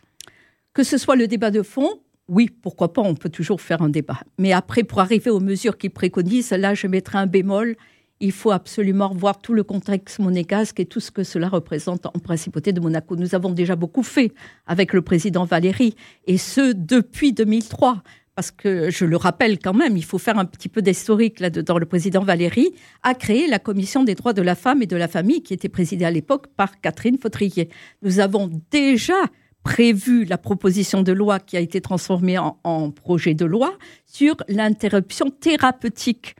Que 0.72 0.84
ce 0.84 0.96
soit 0.96 1.16
le 1.16 1.26
débat 1.26 1.50
de 1.50 1.62
fond, 1.62 1.90
oui, 2.28 2.48
pourquoi 2.62 2.92
pas, 2.92 3.02
on 3.02 3.14
peut 3.14 3.28
toujours 3.28 3.60
faire 3.60 3.82
un 3.82 3.88
débat. 3.88 4.20
Mais 4.38 4.52
après, 4.52 4.84
pour 4.84 5.00
arriver 5.00 5.30
aux 5.30 5.40
mesures 5.40 5.76
qu'ils 5.76 5.90
préconisent, 5.90 6.50
là, 6.52 6.74
je 6.74 6.86
mettrai 6.86 7.18
un 7.18 7.26
bémol 7.26 7.76
il 8.24 8.32
faut 8.32 8.52
absolument 8.52 9.08
revoir 9.08 9.38
tout 9.38 9.52
le 9.52 9.62
contexte 9.62 10.18
monégasque 10.18 10.80
et 10.80 10.86
tout 10.86 11.00
ce 11.00 11.10
que 11.10 11.24
cela 11.24 11.48
représente 11.48 12.06
en 12.06 12.18
principauté 12.18 12.72
de 12.72 12.80
Monaco. 12.80 13.16
Nous 13.16 13.34
avons 13.34 13.50
déjà 13.50 13.76
beaucoup 13.76 14.02
fait 14.02 14.32
avec 14.66 14.94
le 14.94 15.02
président 15.02 15.44
Valéry, 15.44 15.94
et 16.26 16.38
ce 16.38 16.72
depuis 16.72 17.32
2003. 17.32 18.02
Parce 18.34 18.50
que 18.50 18.90
je 18.90 19.04
le 19.04 19.16
rappelle 19.16 19.60
quand 19.60 19.74
même, 19.74 19.96
il 19.96 20.04
faut 20.04 20.18
faire 20.18 20.38
un 20.38 20.44
petit 20.44 20.68
peu 20.68 20.82
d'historique 20.82 21.38
là-dedans. 21.38 21.78
Le 21.78 21.86
président 21.86 22.24
Valéry 22.24 22.74
a 23.04 23.14
créé 23.14 23.46
la 23.46 23.60
commission 23.60 24.02
des 24.02 24.16
droits 24.16 24.32
de 24.32 24.42
la 24.42 24.56
femme 24.56 24.82
et 24.82 24.86
de 24.86 24.96
la 24.96 25.06
famille 25.06 25.42
qui 25.42 25.54
était 25.54 25.68
présidée 25.68 26.04
à 26.04 26.10
l'époque 26.10 26.48
par 26.56 26.80
Catherine 26.80 27.16
Fautrier. 27.16 27.68
Nous 28.02 28.18
avons 28.18 28.50
déjà 28.72 29.22
prévu 29.62 30.24
la 30.24 30.36
proposition 30.36 31.02
de 31.02 31.12
loi 31.12 31.38
qui 31.38 31.56
a 31.56 31.60
été 31.60 31.80
transformée 31.80 32.36
en 32.38 32.90
projet 32.90 33.34
de 33.34 33.44
loi 33.44 33.72
sur 34.04 34.34
l'interruption 34.48 35.30
thérapeutique 35.30 36.34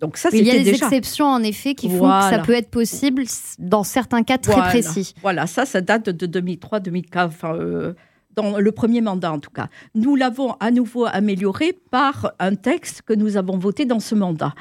donc, 0.00 0.16
ça, 0.16 0.28
Il 0.32 0.44
y 0.44 0.50
a 0.50 0.58
des 0.58 0.70
exceptions 0.70 1.26
en 1.26 1.42
effet 1.42 1.74
qui 1.74 1.88
font 1.88 2.08
que 2.08 2.30
ça 2.30 2.38
peut 2.44 2.54
être 2.54 2.70
possible 2.70 3.24
dans 3.58 3.84
certains 3.84 4.22
cas 4.22 4.38
très 4.38 4.60
précis. 4.60 5.14
Voilà, 5.22 5.46
ça, 5.46 5.64
ça 5.64 5.80
date 5.80 6.08
de 6.08 6.26
2003-2004, 6.40 7.30
euh, 7.44 7.94
dans 8.34 8.58
le 8.58 8.72
premier 8.72 9.00
mandat 9.00 9.32
en 9.32 9.38
tout 9.38 9.50
cas. 9.50 9.68
Nous 9.94 10.16
l'avons 10.16 10.54
à 10.60 10.70
nouveau 10.70 11.06
amélioré 11.06 11.78
par 11.90 12.32
un 12.40 12.56
texte 12.56 13.02
que 13.02 13.14
nous 13.14 13.36
avons 13.36 13.56
voté 13.56 13.84
dans 13.84 14.00
ce 14.00 14.14
mandat. 14.14 14.54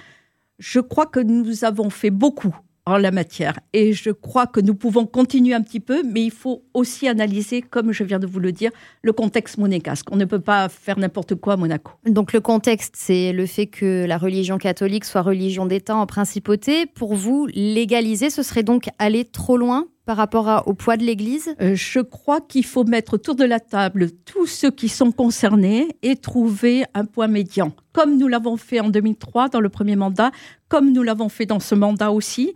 Je 0.60 0.80
crois 0.80 1.08
que 1.08 1.20
nous 1.20 1.66
avons 1.66 1.90
fait 1.90 2.12
beaucoup 2.12 2.56
en 2.86 2.98
la 2.98 3.12
matière. 3.12 3.60
Et 3.72 3.94
je 3.94 4.10
crois 4.12 4.46
que 4.46 4.60
nous 4.60 4.76
pouvons 4.76 5.06
continuer 5.06 5.54
un 5.54 5.62
petit 5.62 5.80
peu, 5.80 6.04
mais 6.04 6.24
il 6.24 6.32
faut 6.32 6.64
aussi 6.74 7.08
analyser, 7.08 7.62
comme 7.62 7.92
je 7.92 8.04
viens 8.04 8.20
de 8.20 8.28
vous 8.28 8.40
le 8.40 8.52
dire, 8.52 8.72
le 9.02 9.14
contexte 9.14 9.58
monégasque. 9.58 10.08
On 10.12 10.18
ne 10.18 10.26
peut 10.26 10.42
pas 10.42 10.68
faire 10.70 10.98
n'importe 10.98 11.36
quoi 11.36 11.54
à 11.54 11.58
Monaco. 11.58 11.94
Donc 12.06 12.34
le 12.34 12.42
contexte, 12.42 12.96
c'est 12.98 13.32
le 13.32 13.46
fait 13.46 13.68
que 13.68 14.06
la 14.06 14.18
religion 14.18 14.58
catholique 14.58 15.06
soit 15.06 15.22
religion 15.22 15.66
d'État 15.66 15.96
en 15.96 16.06
principauté. 16.06 16.86
Pour 16.86 17.16
vous, 17.16 17.48
légaliser, 17.54 18.30
ce 18.30 18.44
serait 18.44 18.64
donc 18.64 18.90
aller 19.00 19.24
trop 19.26 19.58
loin 19.58 19.88
par 20.06 20.18
rapport 20.18 20.64
au 20.66 20.74
poids 20.74 20.98
de 20.98 21.04
l'Église? 21.04 21.56
Euh, 21.62 21.76
Je 21.76 22.00
crois 22.02 22.42
qu'il 22.42 22.66
faut 22.66 22.84
mettre 22.84 23.14
autour 23.14 23.36
de 23.36 23.46
la 23.46 23.62
table 23.62 24.12
tous 24.26 24.48
ceux 24.48 24.72
qui 24.72 24.90
sont 24.90 25.14
concernés 25.14 25.88
et 26.02 26.18
trouver 26.18 26.84
un 26.94 27.06
point 27.06 27.28
médian, 27.28 27.72
comme 27.94 28.18
nous 28.18 28.28
l'avons 28.28 28.58
fait 28.58 28.82
en 28.82 28.90
2003 28.90 29.48
dans 29.48 29.62
le 29.62 29.70
premier 29.70 29.96
mandat, 29.96 30.32
comme 30.68 30.92
nous 30.92 31.04
l'avons 31.04 31.30
fait 31.30 31.46
dans 31.46 31.62
ce 31.62 31.76
mandat 31.76 32.12
aussi 32.12 32.54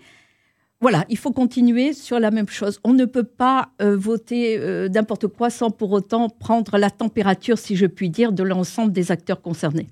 voilà, 0.79 1.05
il 1.10 1.17
faut 1.17 1.31
continuer 1.31 1.93
sur 1.93 2.19
la 2.19 2.29
même 2.29 2.48
chose. 2.50 2.79
On 2.84 2.93
ne 2.93 3.05
peut 3.05 3.24
pas 3.24 3.69
euh, 3.81 3.98
voter 3.98 4.60
euh, 4.60 4.88
n'importe 4.89 5.27
quoi 5.27 5.50
sans 5.50 5.72
pour 5.72 5.91
autant 5.91 6.29
prendre 6.29 6.77
la 6.77 6.91
température, 6.91 7.57
si 7.57 7.75
je 7.75 7.88
puis 7.88 8.12
dire, 8.12 8.31
de 8.31 8.43
l'ensemble 8.43 8.91
des 8.91 9.12
acteurs 9.12 9.41
concernés. 9.41 9.88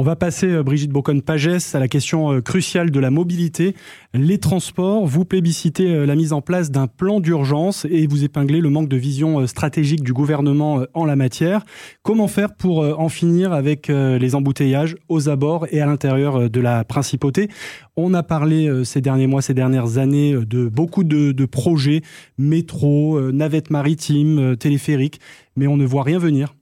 On 0.00 0.02
va 0.02 0.14
passer, 0.14 0.46
euh, 0.46 0.62
Brigitte 0.62 0.92
Bocon-Pagès, 0.92 1.74
à 1.74 1.80
la 1.80 1.88
question 1.88 2.32
euh, 2.32 2.40
cruciale 2.40 2.92
de 2.92 3.00
la 3.00 3.10
mobilité. 3.10 3.74
Les 4.14 4.38
transports, 4.38 5.04
vous 5.04 5.24
plébiscitez 5.24 5.90
euh, 5.90 6.06
la 6.06 6.14
mise 6.14 6.32
en 6.32 6.40
place 6.40 6.70
d'un 6.70 6.86
plan 6.86 7.18
d'urgence 7.18 7.84
et 7.90 8.06
vous 8.06 8.22
épinglez 8.22 8.60
le 8.60 8.70
manque 8.70 8.88
de 8.88 8.96
vision 8.96 9.44
stratégique 9.48 10.04
du 10.04 10.12
gouvernement 10.12 10.84
en 10.94 11.04
la 11.04 11.16
matière. 11.16 11.64
Comment 12.04 12.28
faire 12.28 12.54
pour 12.54 12.78
en 12.78 13.08
finir 13.08 13.52
avec 13.52 13.88
les 13.88 14.34
embouteillages 14.36 14.94
aux 15.08 15.28
abords 15.28 15.66
et 15.72 15.80
à 15.80 15.86
l'intérieur 15.86 16.48
de 16.48 16.60
la 16.60 16.84
principauté? 16.84 17.48
On 17.96 18.14
a 18.14 18.22
parlé 18.22 18.84
ces 18.84 19.00
derniers 19.00 19.26
mois, 19.26 19.42
ces 19.42 19.54
dernières 19.54 19.98
années 19.98 20.32
de 20.32 20.68
beaucoup 20.68 21.02
de, 21.02 21.32
de 21.32 21.44
projets, 21.44 22.02
métro, 22.38 23.20
navettes 23.32 23.70
maritimes, 23.70 24.56
téléphériques, 24.56 25.20
mais 25.56 25.66
on 25.66 25.76
ne 25.76 25.84
voit 25.84 26.04
rien 26.04 26.18
venir. 26.18 26.54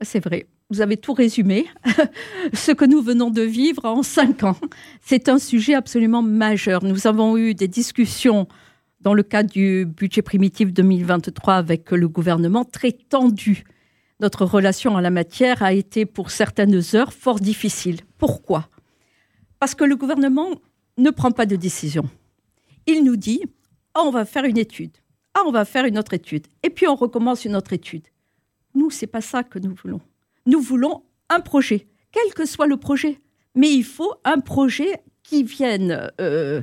C'est 0.00 0.24
vrai 0.24 0.46
vous 0.70 0.80
avez 0.80 0.96
tout 0.96 1.12
résumé, 1.12 1.66
ce 2.52 2.70
que 2.70 2.84
nous 2.84 3.02
venons 3.02 3.30
de 3.30 3.42
vivre 3.42 3.84
en 3.84 4.02
cinq 4.02 4.44
ans. 4.44 4.56
C'est 5.02 5.28
un 5.28 5.38
sujet 5.38 5.74
absolument 5.74 6.22
majeur. 6.22 6.84
Nous 6.84 7.06
avons 7.06 7.36
eu 7.36 7.54
des 7.54 7.68
discussions 7.68 8.46
dans 9.00 9.14
le 9.14 9.22
cadre 9.22 9.50
du 9.50 9.84
budget 9.84 10.22
primitif 10.22 10.72
2023 10.72 11.54
avec 11.54 11.90
le 11.90 12.08
gouvernement 12.08 12.64
très 12.64 12.92
tendu. 12.92 13.64
Notre 14.20 14.44
relation 14.44 14.94
en 14.94 15.00
la 15.00 15.10
matière 15.10 15.62
a 15.62 15.72
été 15.72 16.06
pour 16.06 16.30
certaines 16.30 16.80
heures 16.94 17.12
fort 17.12 17.40
difficile. 17.40 18.00
Pourquoi? 18.18 18.68
Parce 19.58 19.74
que 19.74 19.84
le 19.84 19.96
gouvernement 19.96 20.50
ne 20.98 21.10
prend 21.10 21.32
pas 21.32 21.46
de 21.46 21.56
décision. 21.56 22.08
Il 22.86 23.04
nous 23.04 23.16
dit 23.16 23.42
ah, 23.94 24.02
on 24.04 24.10
va 24.10 24.24
faire 24.24 24.44
une 24.44 24.58
étude. 24.58 24.92
Ah, 25.34 25.40
on 25.46 25.50
va 25.50 25.64
faire 25.64 25.84
une 25.84 25.98
autre 25.98 26.14
étude. 26.14 26.46
Et 26.62 26.70
puis 26.70 26.86
on 26.86 26.94
recommence 26.94 27.44
une 27.44 27.56
autre 27.56 27.72
étude. 27.72 28.06
Nous, 28.74 28.90
c'est 28.90 29.06
pas 29.06 29.20
ça 29.20 29.42
que 29.42 29.58
nous 29.58 29.74
voulons. 29.74 30.00
Nous 30.46 30.60
voulons 30.60 31.02
un 31.28 31.40
projet, 31.40 31.86
quel 32.12 32.32
que 32.34 32.46
soit 32.46 32.66
le 32.66 32.76
projet. 32.76 33.20
Mais 33.54 33.72
il 33.72 33.84
faut 33.84 34.14
un 34.24 34.40
projet 34.40 35.02
qui 35.22 35.42
vienne 35.42 36.10
euh, 36.20 36.62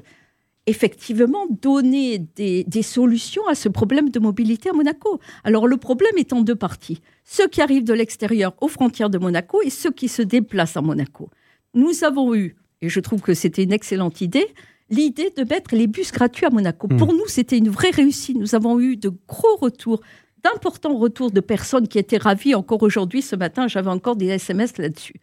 effectivement 0.68 1.48
donner 1.50 2.20
des, 2.20 2.82
solutions 2.82 3.48
à 3.48 3.56
ce 3.56 3.70
problème 3.70 4.10
de 4.10 4.20
mobilité 4.20 4.70
à 4.70 4.74
Monaco. 4.74 5.20
Alors 5.44 5.68
le 5.68 5.78
problème 5.78 6.18
est 6.18 6.34
en 6.34 6.42
deux 6.42 6.56
parties. 6.56 7.02
Ceux 7.24 7.48
qui 7.48 7.62
arrivent 7.62 7.86
de 7.86 7.94
l'extérieur 7.94 8.54
aux 8.62 8.68
frontières 8.68 9.10
de 9.10 9.18
Monaco 9.18 9.62
et 9.62 9.70
ceux 9.70 9.92
qui 9.92 10.10
se 10.10 10.22
déplacent 10.22 10.78
à 10.78 10.82
Monaco. 10.82 11.30
Nous 11.74 12.04
avons 12.04 12.36
eu, 12.36 12.56
et 12.82 12.90
je 12.90 13.00
trouve 13.00 13.22
que 13.22 13.34
c'était 13.34 13.64
une 13.64 13.74
excellente 13.74 14.22
idée, 14.22 14.48
l'idée 14.90 15.34
de 15.36 15.44
mettre 15.44 15.76
les 15.76 15.88
bus 15.88 16.12
gratuits 16.12 16.46
à 16.46 16.50
Monaco. 16.50 16.88
Mmh. 16.90 16.98
Pour 16.98 17.14
nous, 17.14 17.28
c'était 17.28 17.58
une 17.58 17.70
vraie 17.70 17.90
réussite. 17.90 18.38
Nous 18.38 18.56
avons 18.56 18.80
eu 18.80 18.98
de 18.98 19.12
gros 19.28 19.56
retours 19.58 20.02
d'importants 20.54 20.98
retours 20.98 21.32
de 21.32 21.40
personnes 21.40 21.88
qui 21.88 22.00
étaient 22.00 22.18
ravies. 22.18 22.56
Encore 22.56 22.84
aujourd'hui, 22.84 23.22
ce 23.22 23.36
matin, 23.36 23.68
j'avais 23.68 23.90
encore 23.90 24.16
des 24.16 24.28
SMS 24.28 24.78
là-dessus. 24.78 25.20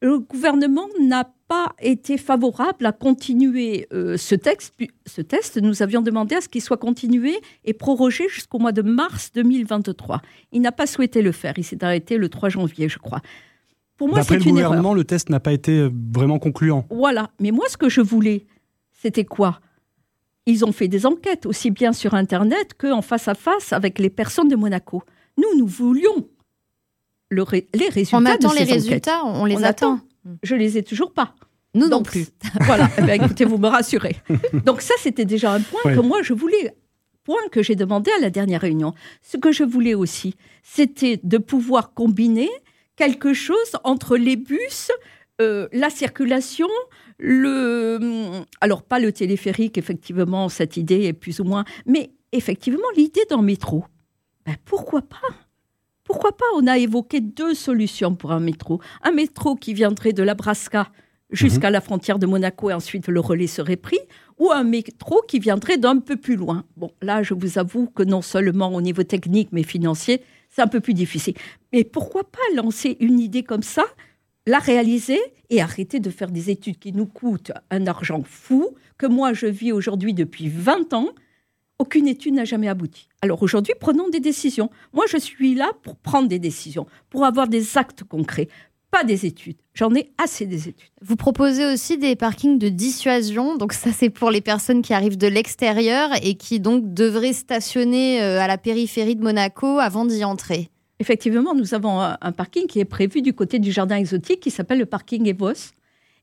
Le 0.00 0.18
gouvernement 0.18 0.88
n'a 1.00 1.30
pas 1.46 1.74
été 1.80 2.18
favorable 2.18 2.86
à 2.86 2.92
continuer 2.92 3.86
euh, 3.92 4.16
ce, 4.16 4.34
texte, 4.34 4.74
ce 5.06 5.20
test. 5.20 5.58
Nous 5.58 5.80
avions 5.82 6.02
demandé 6.02 6.34
à 6.34 6.40
ce 6.40 6.48
qu'il 6.48 6.60
soit 6.60 6.76
continué 6.76 7.36
et 7.64 7.72
prorogé 7.72 8.28
jusqu'au 8.28 8.58
mois 8.58 8.72
de 8.72 8.82
mars 8.82 9.30
2023. 9.32 10.20
Il 10.50 10.60
n'a 10.60 10.72
pas 10.72 10.88
souhaité 10.88 11.22
le 11.22 11.30
faire. 11.30 11.54
Il 11.56 11.64
s'est 11.64 11.84
arrêté 11.84 12.16
le 12.16 12.28
3 12.28 12.48
janvier, 12.48 12.88
je 12.88 12.98
crois. 12.98 13.20
Pour 13.96 14.08
moi, 14.08 14.24
c'est 14.24 14.34
le 14.34 14.42
gouvernement, 14.42 14.94
le 14.94 15.04
test 15.04 15.30
n'a 15.30 15.38
pas 15.38 15.52
été 15.52 15.78
euh, 15.78 15.90
vraiment 16.12 16.40
concluant. 16.40 16.84
Voilà. 16.90 17.30
Mais 17.38 17.52
moi, 17.52 17.66
ce 17.68 17.76
que 17.76 17.88
je 17.88 18.00
voulais, 18.00 18.46
c'était 18.90 19.24
quoi? 19.24 19.60
Ils 20.46 20.64
ont 20.64 20.72
fait 20.72 20.88
des 20.88 21.06
enquêtes 21.06 21.46
aussi 21.46 21.70
bien 21.70 21.92
sur 21.92 22.14
Internet 22.14 22.74
qu'en 22.76 23.02
face 23.02 23.28
à 23.28 23.34
face 23.34 23.72
avec 23.72 23.98
les 23.98 24.10
personnes 24.10 24.48
de 24.48 24.56
Monaco. 24.56 25.02
Nous, 25.38 25.58
nous 25.58 25.66
voulions 25.66 26.28
les 27.30 27.88
résultats. 27.88 28.18
On 28.18 28.26
attend 28.26 28.52
les 28.52 28.64
résultats, 28.64 29.24
on 29.24 29.44
les 29.44 29.64
attend. 29.64 30.00
Je 30.42 30.54
les 30.54 30.78
ai 30.78 30.82
toujours 30.82 31.12
pas. 31.12 31.34
Nous 31.74 31.88
non 31.88 32.02
plus. 32.02 32.26
voilà, 32.60 32.90
eh 32.98 33.12
écoutez, 33.14 33.44
vous 33.44 33.58
me 33.58 33.68
rassurez. 33.68 34.16
Donc 34.64 34.82
ça, 34.82 34.94
c'était 34.98 35.24
déjà 35.24 35.54
un 35.54 35.60
point 35.60 35.94
que 35.94 36.00
moi, 36.00 36.22
je 36.22 36.34
voulais, 36.34 36.74
point 37.24 37.40
que 37.50 37.62
j'ai 37.62 37.76
demandé 37.76 38.10
à 38.18 38.20
la 38.20 38.30
dernière 38.30 38.60
réunion. 38.60 38.94
Ce 39.22 39.36
que 39.36 39.52
je 39.52 39.64
voulais 39.64 39.94
aussi, 39.94 40.34
c'était 40.62 41.18
de 41.22 41.38
pouvoir 41.38 41.94
combiner 41.94 42.50
quelque 42.96 43.32
chose 43.32 43.56
entre 43.84 44.16
les 44.16 44.36
bus, 44.36 44.90
euh, 45.40 45.68
la 45.72 45.90
circulation, 45.90 46.68
le, 47.18 48.44
alors 48.60 48.82
pas 48.82 48.98
le 48.98 49.12
téléphérique, 49.12 49.78
effectivement, 49.78 50.48
cette 50.48 50.76
idée 50.76 51.04
est 51.04 51.12
plus 51.12 51.40
ou 51.40 51.44
moins, 51.44 51.64
mais 51.86 52.10
effectivement 52.32 52.88
l'idée 52.96 53.22
le 53.30 53.42
métro. 53.42 53.84
Ben 54.44 54.56
pourquoi 54.64 55.02
pas? 55.02 55.16
Pourquoi 56.04 56.36
pas? 56.36 56.44
On 56.56 56.66
a 56.66 56.78
évoqué 56.78 57.20
deux 57.20 57.54
solutions 57.54 58.14
pour 58.14 58.32
un 58.32 58.40
métro. 58.40 58.80
Un 59.02 59.12
métro 59.12 59.54
qui 59.54 59.72
viendrait 59.72 60.12
de 60.12 60.22
la 60.22 60.34
Brasca 60.34 60.90
jusqu'à 61.30 61.68
mhm. 61.68 61.72
la 61.72 61.80
frontière 61.80 62.18
de 62.18 62.26
Monaco 62.26 62.70
et 62.70 62.74
ensuite 62.74 63.08
le 63.08 63.20
relais 63.20 63.46
serait 63.46 63.76
pris, 63.76 64.00
ou 64.38 64.50
un 64.50 64.64
métro 64.64 65.22
qui 65.26 65.38
viendrait 65.38 65.78
d'un 65.78 65.98
peu 65.98 66.16
plus 66.16 66.36
loin. 66.36 66.64
Bon, 66.76 66.90
là, 67.00 67.22
je 67.22 67.34
vous 67.34 67.58
avoue 67.58 67.86
que 67.86 68.02
non 68.02 68.22
seulement 68.22 68.74
au 68.74 68.82
niveau 68.82 69.02
technique, 69.02 69.48
mais 69.52 69.62
financier, 69.62 70.22
c'est 70.50 70.62
un 70.62 70.66
peu 70.66 70.80
plus 70.80 70.94
difficile. 70.94 71.34
Mais 71.72 71.84
pourquoi 71.84 72.24
pas 72.24 72.62
lancer 72.62 72.96
une 73.00 73.18
idée 73.18 73.42
comme 73.42 73.62
ça 73.62 73.84
la 74.46 74.58
réaliser 74.58 75.20
et 75.50 75.60
arrêter 75.60 76.00
de 76.00 76.10
faire 76.10 76.30
des 76.30 76.50
études 76.50 76.78
qui 76.78 76.92
nous 76.92 77.06
coûtent 77.06 77.52
un 77.70 77.86
argent 77.86 78.22
fou, 78.24 78.70
que 78.98 79.06
moi 79.06 79.32
je 79.32 79.46
vis 79.46 79.72
aujourd'hui 79.72 80.14
depuis 80.14 80.48
20 80.48 80.92
ans. 80.94 81.08
Aucune 81.78 82.06
étude 82.06 82.34
n'a 82.34 82.44
jamais 82.44 82.68
abouti. 82.68 83.08
Alors 83.22 83.42
aujourd'hui, 83.42 83.74
prenons 83.78 84.08
des 84.08 84.20
décisions. 84.20 84.70
Moi, 84.92 85.04
je 85.08 85.16
suis 85.16 85.54
là 85.54 85.72
pour 85.82 85.96
prendre 85.96 86.28
des 86.28 86.38
décisions, 86.38 86.86
pour 87.10 87.24
avoir 87.24 87.48
des 87.48 87.76
actes 87.76 88.04
concrets, 88.04 88.48
pas 88.92 89.04
des 89.04 89.26
études. 89.26 89.56
J'en 89.74 89.92
ai 89.94 90.12
assez 90.22 90.46
des 90.46 90.68
études. 90.68 90.90
Vous 91.00 91.16
proposez 91.16 91.64
aussi 91.64 91.98
des 91.98 92.14
parkings 92.14 92.58
de 92.58 92.68
dissuasion. 92.68 93.56
Donc 93.56 93.72
ça, 93.72 93.90
c'est 93.90 94.10
pour 94.10 94.30
les 94.30 94.42
personnes 94.42 94.82
qui 94.82 94.92
arrivent 94.92 95.16
de 95.16 95.26
l'extérieur 95.26 96.10
et 96.22 96.34
qui 96.34 96.60
donc 96.60 96.92
devraient 96.92 97.32
stationner 97.32 98.22
euh, 98.22 98.38
à 98.38 98.46
la 98.46 98.58
périphérie 98.58 99.16
de 99.16 99.22
Monaco 99.22 99.78
avant 99.78 100.04
d'y 100.04 100.24
entrer. 100.24 100.68
Effectivement, 101.02 101.52
nous 101.52 101.74
avons 101.74 101.98
un 102.00 102.30
parking 102.30 102.68
qui 102.68 102.78
est 102.78 102.84
prévu 102.84 103.22
du 103.22 103.32
côté 103.32 103.58
du 103.58 103.72
jardin 103.72 103.96
exotique 103.96 104.38
qui 104.38 104.52
s'appelle 104.52 104.78
le 104.78 104.86
parking 104.86 105.26
Evos 105.26 105.72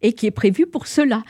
et 0.01 0.13
qui 0.13 0.25
est 0.25 0.31
prévu 0.31 0.67
pour 0.67 0.87
cela. 0.87 1.21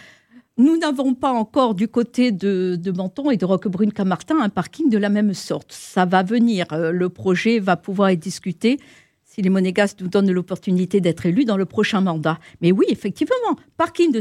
Nous 0.57 0.77
n'avons 0.77 1.15
pas 1.15 1.31
encore 1.31 1.73
du 1.73 1.87
côté 1.87 2.31
de, 2.31 2.79
Menton 2.95 3.31
et 3.31 3.37
de 3.37 3.45
Roquebrune-Camartin 3.45 4.39
un 4.39 4.49
parking 4.49 4.91
de 4.91 4.99
la 4.99 5.09
même 5.09 5.33
sorte. 5.33 5.71
Ça 5.71 6.05
va 6.05 6.21
venir. 6.21 6.67
Euh, 6.71 6.91
le 6.91 7.09
projet 7.09 7.57
va 7.57 7.75
pouvoir 7.75 8.09
être 8.09 8.19
discuté 8.19 8.77
si 9.25 9.41
les 9.41 9.49
monégasques 9.49 9.99
nous 9.99 10.09
donnent 10.09 10.31
l'opportunité 10.31 11.01
d'être 11.01 11.25
élus 11.25 11.45
dans 11.45 11.57
le 11.57 11.65
prochain 11.65 12.01
mandat. 12.01 12.37
Mais 12.61 12.71
oui, 12.71 12.85
effectivement, 12.89 13.33
parking 13.77 14.11
de, 14.11 14.19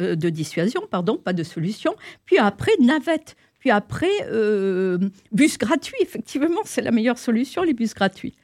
euh, 0.00 0.16
de 0.16 0.30
dissuasion, 0.30 0.80
pardon, 0.90 1.18
pas 1.18 1.34
de 1.34 1.42
solution. 1.42 1.94
Puis 2.24 2.38
après, 2.38 2.72
navette. 2.80 3.36
Puis 3.58 3.70
après, 3.70 4.08
euh, 4.30 4.96
bus 5.32 5.58
gratuit. 5.58 5.96
Effectivement, 6.00 6.62
c'est 6.64 6.80
la 6.80 6.92
meilleure 6.92 7.18
solution, 7.18 7.62
les 7.62 7.74
bus 7.74 7.92
gratuits. 7.92 8.34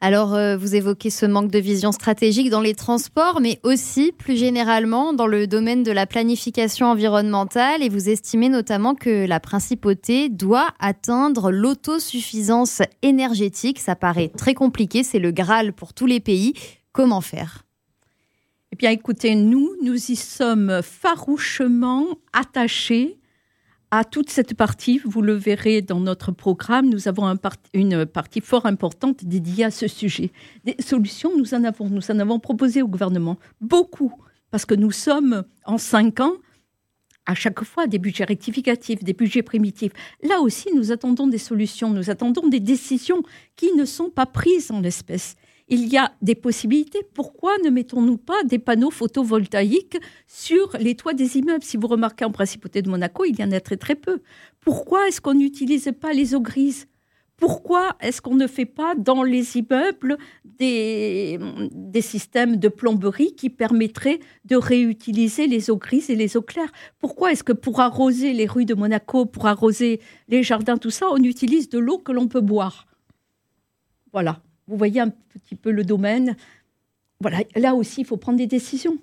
Alors, 0.00 0.34
euh, 0.34 0.56
vous 0.56 0.74
évoquez 0.74 1.10
ce 1.10 1.26
manque 1.26 1.50
de 1.50 1.58
vision 1.58 1.92
stratégique 1.92 2.50
dans 2.50 2.60
les 2.60 2.74
transports, 2.74 3.40
mais 3.40 3.60
aussi 3.62 4.12
plus 4.12 4.36
généralement 4.36 5.12
dans 5.12 5.26
le 5.26 5.46
domaine 5.46 5.82
de 5.82 5.92
la 5.92 6.06
planification 6.06 6.86
environnementale, 6.86 7.82
et 7.82 7.88
vous 7.88 8.08
estimez 8.08 8.48
notamment 8.48 8.94
que 8.94 9.26
la 9.26 9.40
principauté 9.40 10.28
doit 10.28 10.68
atteindre 10.80 11.50
l'autosuffisance 11.50 12.82
énergétique. 13.02 13.78
Ça 13.78 13.94
paraît 13.94 14.28
très 14.28 14.54
compliqué, 14.54 15.02
c'est 15.02 15.18
le 15.18 15.30
Graal 15.30 15.72
pour 15.72 15.94
tous 15.94 16.06
les 16.06 16.20
pays. 16.20 16.54
Comment 16.92 17.20
faire? 17.20 17.64
Eh 18.72 18.76
bien, 18.76 18.90
écoutez, 18.90 19.34
nous, 19.34 19.70
nous 19.82 20.10
y 20.10 20.16
sommes 20.16 20.80
farouchement 20.82 22.06
attachés 22.32 23.18
à 23.92 24.04
toute 24.04 24.30
cette 24.30 24.54
partie, 24.54 25.02
vous 25.04 25.20
le 25.20 25.34
verrez 25.34 25.82
dans 25.82 26.00
notre 26.00 26.32
programme, 26.32 26.88
nous 26.88 27.08
avons 27.08 27.36
une 27.74 28.06
partie 28.06 28.40
fort 28.40 28.64
importante 28.64 29.22
dédiée 29.22 29.64
à 29.64 29.70
ce 29.70 29.86
sujet. 29.86 30.32
Des 30.64 30.76
solutions, 30.80 31.36
nous 31.36 31.52
en 31.52 31.62
avons, 31.62 31.90
nous 31.90 32.10
en 32.10 32.18
avons 32.18 32.40
proposé 32.40 32.80
au 32.80 32.88
gouvernement 32.88 33.36
beaucoup, 33.60 34.14
parce 34.50 34.64
que 34.64 34.74
nous 34.74 34.92
sommes 34.92 35.44
en 35.66 35.76
cinq 35.76 36.20
ans 36.20 36.32
à 37.26 37.34
chaque 37.34 37.62
fois 37.64 37.86
des 37.86 37.98
budgets 37.98 38.24
rectificatifs, 38.24 39.04
des 39.04 39.12
budgets 39.12 39.42
primitifs. 39.42 39.92
Là 40.22 40.40
aussi, 40.40 40.70
nous 40.74 40.90
attendons 40.90 41.26
des 41.26 41.36
solutions, 41.36 41.90
nous 41.90 42.08
attendons 42.08 42.48
des 42.48 42.60
décisions 42.60 43.22
qui 43.56 43.74
ne 43.74 43.84
sont 43.84 44.08
pas 44.08 44.24
prises 44.24 44.70
en 44.70 44.80
l'espèce 44.80 45.36
il 45.72 45.88
y 45.90 45.96
a 45.96 46.12
des 46.20 46.34
possibilités. 46.34 47.00
Pourquoi 47.14 47.56
ne 47.64 47.70
mettons-nous 47.70 48.18
pas 48.18 48.44
des 48.44 48.58
panneaux 48.58 48.90
photovoltaïques 48.90 49.96
sur 50.26 50.76
les 50.78 50.94
toits 50.94 51.14
des 51.14 51.38
immeubles? 51.38 51.64
Si 51.64 51.78
vous 51.78 51.86
remarquez 51.86 52.26
en 52.26 52.30
principauté 52.30 52.82
de 52.82 52.90
Monaco, 52.90 53.24
il 53.24 53.40
y 53.40 53.42
en 53.42 53.50
a 53.52 53.58
très 53.58 53.78
très 53.78 53.94
peu. 53.94 54.20
Pourquoi 54.60 55.08
est-ce 55.08 55.22
qu'on 55.22 55.32
n'utilise 55.32 55.90
pas 55.98 56.12
les 56.12 56.34
eaux 56.34 56.42
grises? 56.42 56.88
Pourquoi 57.38 57.96
est-ce 58.00 58.20
qu'on 58.20 58.34
ne 58.34 58.46
fait 58.46 58.66
pas 58.66 58.94
dans 58.94 59.22
les 59.22 59.56
immeubles 59.56 60.18
des, 60.44 61.38
des, 61.72 62.02
systèmes 62.02 62.56
de 62.56 62.68
plomberie 62.68 63.34
qui 63.34 63.48
permettraient 63.48 64.20
de 64.44 64.56
réutiliser 64.56 65.46
les 65.46 65.70
eaux 65.70 65.78
grises 65.78 66.10
et 66.10 66.16
les 66.16 66.36
eaux 66.36 66.42
claires? 66.42 66.70
Pourquoi 66.98 67.32
est-ce 67.32 67.42
que 67.42 67.54
pour 67.54 67.80
arroser 67.80 68.34
les 68.34 68.46
rues 68.46 68.66
de 68.66 68.74
Monaco, 68.74 69.24
pour 69.24 69.46
arroser 69.46 70.00
les 70.28 70.42
jardins, 70.42 70.76
tout 70.76 70.90
ça, 70.90 71.06
on 71.10 71.22
utilise 71.24 71.70
de 71.70 71.78
l'eau 71.78 71.96
que 71.96 72.12
l'on 72.12 72.28
peut 72.28 72.42
boire? 72.42 72.86
Voilà. 74.12 74.42
Vous 74.72 74.78
voyez 74.78 75.00
un 75.00 75.10
petit 75.10 75.54
peu 75.54 75.70
le 75.70 75.84
domaine. 75.84 76.34
Voilà, 77.20 77.40
là 77.54 77.74
aussi, 77.74 78.00
il 78.00 78.06
faut 78.06 78.16
prendre 78.16 78.38
des 78.38 78.46
décisions. 78.46 78.96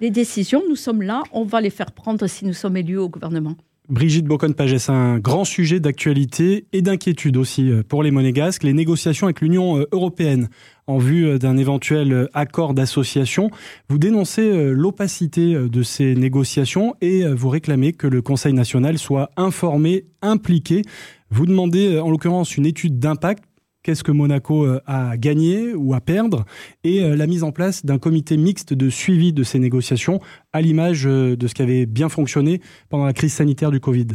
Les 0.00 0.10
décisions, 0.10 0.62
nous 0.66 0.76
sommes 0.76 1.02
là, 1.02 1.22
on 1.32 1.44
va 1.44 1.60
les 1.60 1.68
faire 1.68 1.92
prendre 1.92 2.26
si 2.26 2.46
nous 2.46 2.54
sommes 2.54 2.78
élus 2.78 2.96
au 2.96 3.10
gouvernement. 3.10 3.54
Brigitte 3.90 4.26
Bocon-Pagès, 4.26 4.88
un 4.88 5.18
grand 5.18 5.44
sujet 5.44 5.78
d'actualité 5.78 6.64
et 6.72 6.80
d'inquiétude 6.80 7.36
aussi 7.36 7.70
euh, 7.70 7.82
pour 7.86 8.02
les 8.02 8.10
monégasques, 8.10 8.62
les 8.62 8.72
négociations 8.72 9.26
avec 9.26 9.42
l'Union 9.42 9.78
euh, 9.78 9.88
européenne 9.92 10.48
en 10.86 10.96
vue 10.96 11.26
euh, 11.26 11.38
d'un 11.38 11.58
éventuel 11.58 12.28
accord 12.32 12.72
d'association. 12.72 13.50
Vous 13.88 13.98
dénoncez 13.98 14.72
l'opacité 14.72 15.54
de 15.54 15.82
ces 15.82 16.14
négociations 16.14 16.94
et 17.00 17.26
vous 17.26 17.48
réclamez 17.50 17.92
que 17.92 18.06
le 18.06 18.22
Conseil 18.22 18.52
national 18.54 18.96
soit 18.96 19.30
informé, 19.36 20.06
impliqué. 20.22 20.82
Vous 21.30 21.44
demandez 21.44 21.98
en 21.98 22.10
l'occurrence 22.10 22.56
une 22.56 22.66
étude 22.66 22.98
d'impact 22.98 23.44
qu'est-ce 23.82 24.04
que 24.04 24.12
Monaco 24.12 24.64
euh, 24.64 24.80
a 24.86 25.16
gagné 25.16 25.74
ou 25.74 25.94
à 25.94 26.00
perdre, 26.00 26.44
et 26.84 27.02
euh, 27.02 27.16
la 27.16 27.26
mise 27.26 27.42
en 27.42 27.52
place 27.52 27.84
d'un 27.84 27.98
comité 27.98 28.36
mixte 28.36 28.74
de 28.74 28.90
suivi 28.90 29.32
de 29.32 29.42
ces 29.42 29.58
négociations, 29.58 30.20
à 30.52 30.60
l'image 30.60 31.06
euh, 31.06 31.36
de 31.36 31.46
ce 31.46 31.54
qui 31.54 31.62
avait 31.62 31.86
bien 31.86 32.08
fonctionné 32.08 32.60
pendant 32.88 33.06
la 33.06 33.12
crise 33.12 33.32
sanitaire 33.32 33.70
du 33.70 33.80
Covid. 33.80 34.08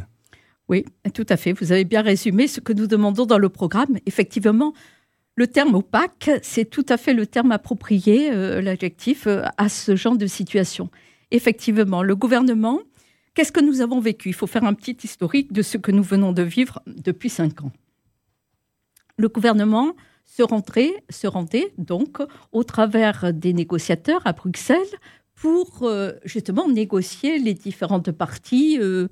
Oui, 0.68 0.86
tout 1.14 1.26
à 1.30 1.38
fait. 1.38 1.54
Vous 1.54 1.72
avez 1.72 1.86
bien 1.86 2.02
résumé 2.02 2.48
ce 2.48 2.60
que 2.60 2.74
nous 2.74 2.88
demandons 2.88 3.26
dans 3.26 3.38
le 3.38 3.50
programme. 3.50 3.98
Effectivement, 4.08 4.74
le 5.36 5.46
terme 5.46 5.76
opaque, 5.76 6.32
c'est 6.42 6.66
tout 6.66 6.86
à 6.90 6.98
fait 6.98 7.14
le 7.14 7.28
terme 7.28 7.52
approprié, 7.52 8.32
l'adjectif, 8.64 9.28
à 9.28 9.70
ce 9.70 9.96
genre 9.96 10.18
de 10.18 10.26
situation. 10.26 10.90
Effectivement, 11.30 12.02
le 12.02 12.16
gouvernement, 12.16 12.80
qu'est-ce 13.36 13.52
que 13.52 13.60
nous 13.60 13.82
avons 13.82 14.00
vécu? 14.00 14.30
Il 14.30 14.34
faut 14.34 14.48
faire 14.48 14.64
un 14.64 14.74
petit 14.74 14.98
historique 15.04 15.54
de 15.54 15.62
ce 15.62 15.78
que 15.78 15.92
nous 15.92 16.02
venons 16.02 16.32
de 16.32 16.42
vivre 16.42 16.82
depuis 16.88 17.30
cinq 17.30 17.62
ans 17.62 17.72
le 19.18 19.30
gouvernement 19.30 19.94
se, 20.26 21.28
rendait 21.28 21.74
donc 21.78 22.22
au 22.52 22.64
travers 22.64 23.34
des 23.34 23.54
négociateurs 23.54 24.22
à 24.26 24.34
Bruxelles 24.34 24.80
pour 25.36 25.84
euh, 25.84 26.14
justement 26.24 26.68
négocier 26.68 27.40
les 27.40 27.54
différentes 27.54 28.12
parties 28.12 28.78
euh, 28.80 29.08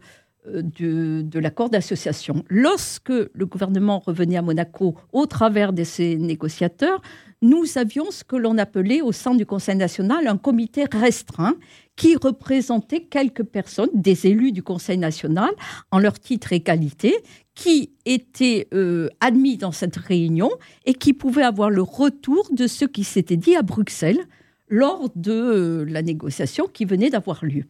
euh, 0.47 0.61
de, 0.61 1.39
l'accord 1.39 1.69
d'association. 1.69 2.43
Lorsque 2.49 3.09
le 3.09 3.45
gouvernement 3.45 3.99
revenait 3.99 4.37
à 4.37 4.41
Monaco 4.41 4.95
au 5.11 5.25
travers 5.25 5.73
de 5.73 5.83
ces 5.83 6.17
négociateurs, 6.17 7.01
nous 7.43 7.77
avions 7.77 8.09
ce 8.09 8.23
que 8.23 8.37
l'on 8.37 8.57
appelait 8.57 9.01
au 9.01 9.11
sein 9.11 9.35
du 9.35 9.45
Conseil 9.45 9.75
national 9.75 10.27
un 10.27 10.37
comité 10.37 10.85
restreint 10.89 11.55
qui 11.97 12.15
représentait 12.15 13.01
quelques 13.01 13.43
personnes, 13.43 13.89
des 13.93 14.27
élus 14.27 14.53
du 14.53 14.63
Conseil 14.63 14.97
national, 14.97 15.51
en 15.91 15.99
leur 15.99 16.17
titre 16.19 16.53
et 16.53 16.61
qualité, 16.61 17.13
qui 17.53 17.91
étaient 18.05 18.69
euh, 18.73 19.09
admis 19.19 19.57
dans 19.57 19.73
cette 19.73 19.97
réunion 19.97 20.49
et 20.85 20.93
qui 20.93 21.13
pouvaient 21.13 21.43
avoir 21.43 21.69
le 21.69 21.81
retour 21.81 22.47
de 22.51 22.65
ce 22.65 22.85
qui 22.85 23.03
s'était 23.03 23.37
dit 23.37 23.57
à 23.57 23.61
Bruxelles 23.61 24.21
lors 24.69 25.09
de 25.15 25.33
euh, 25.33 25.85
la 25.85 26.01
négociation 26.01 26.67
qui 26.71 26.85
venait 26.85 27.09
d'avoir 27.09 27.43
lieu. 27.43 27.65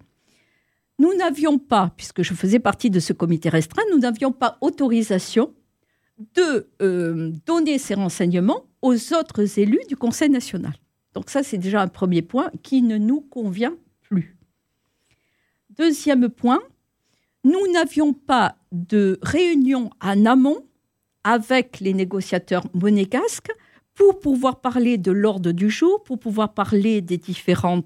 Nous 0.99 1.15
n'avions 1.15 1.57
pas, 1.57 1.91
puisque 1.97 2.21
je 2.21 2.35
faisais 2.35 2.59
partie 2.59 2.91
de 2.91 2.99
ce 2.99 3.11
comité 3.11 3.49
restreint, 3.49 3.81
nous 3.91 3.99
n'avions 3.99 4.31
pas 4.31 4.59
autorisation 4.61 5.51
de 6.35 6.69
euh, 6.83 7.31
donner 7.47 7.79
ces 7.79 7.95
renseignements 7.95 8.67
aux 8.83 9.13
autres 9.13 9.59
élus 9.59 9.79
du 9.87 9.95
Conseil 9.95 10.29
national. 10.29 10.73
Donc 11.13 11.29
ça, 11.29 11.41
c'est 11.41 11.57
déjà 11.57 11.81
un 11.81 11.87
premier 11.87 12.21
point 12.21 12.51
qui 12.61 12.81
ne 12.81 12.97
nous 12.97 13.21
convient 13.21 13.75
plus. 14.01 14.35
Deuxième 15.69 16.29
point, 16.29 16.61
nous 17.45 17.71
n'avions 17.71 18.13
pas 18.13 18.57
de 18.71 19.17
réunion 19.21 19.89
en 20.01 20.25
amont 20.25 20.65
avec 21.23 21.79
les 21.79 21.93
négociateurs 21.93 22.65
monégasques 22.73 23.51
pour 23.95 24.19
pouvoir 24.19 24.59
parler 24.59 24.97
de 24.97 25.11
l'ordre 25.11 25.51
du 25.53 25.69
jour, 25.69 26.03
pour 26.03 26.19
pouvoir 26.19 26.53
parler 26.53 27.01
des 27.01 27.17
différents, 27.17 27.83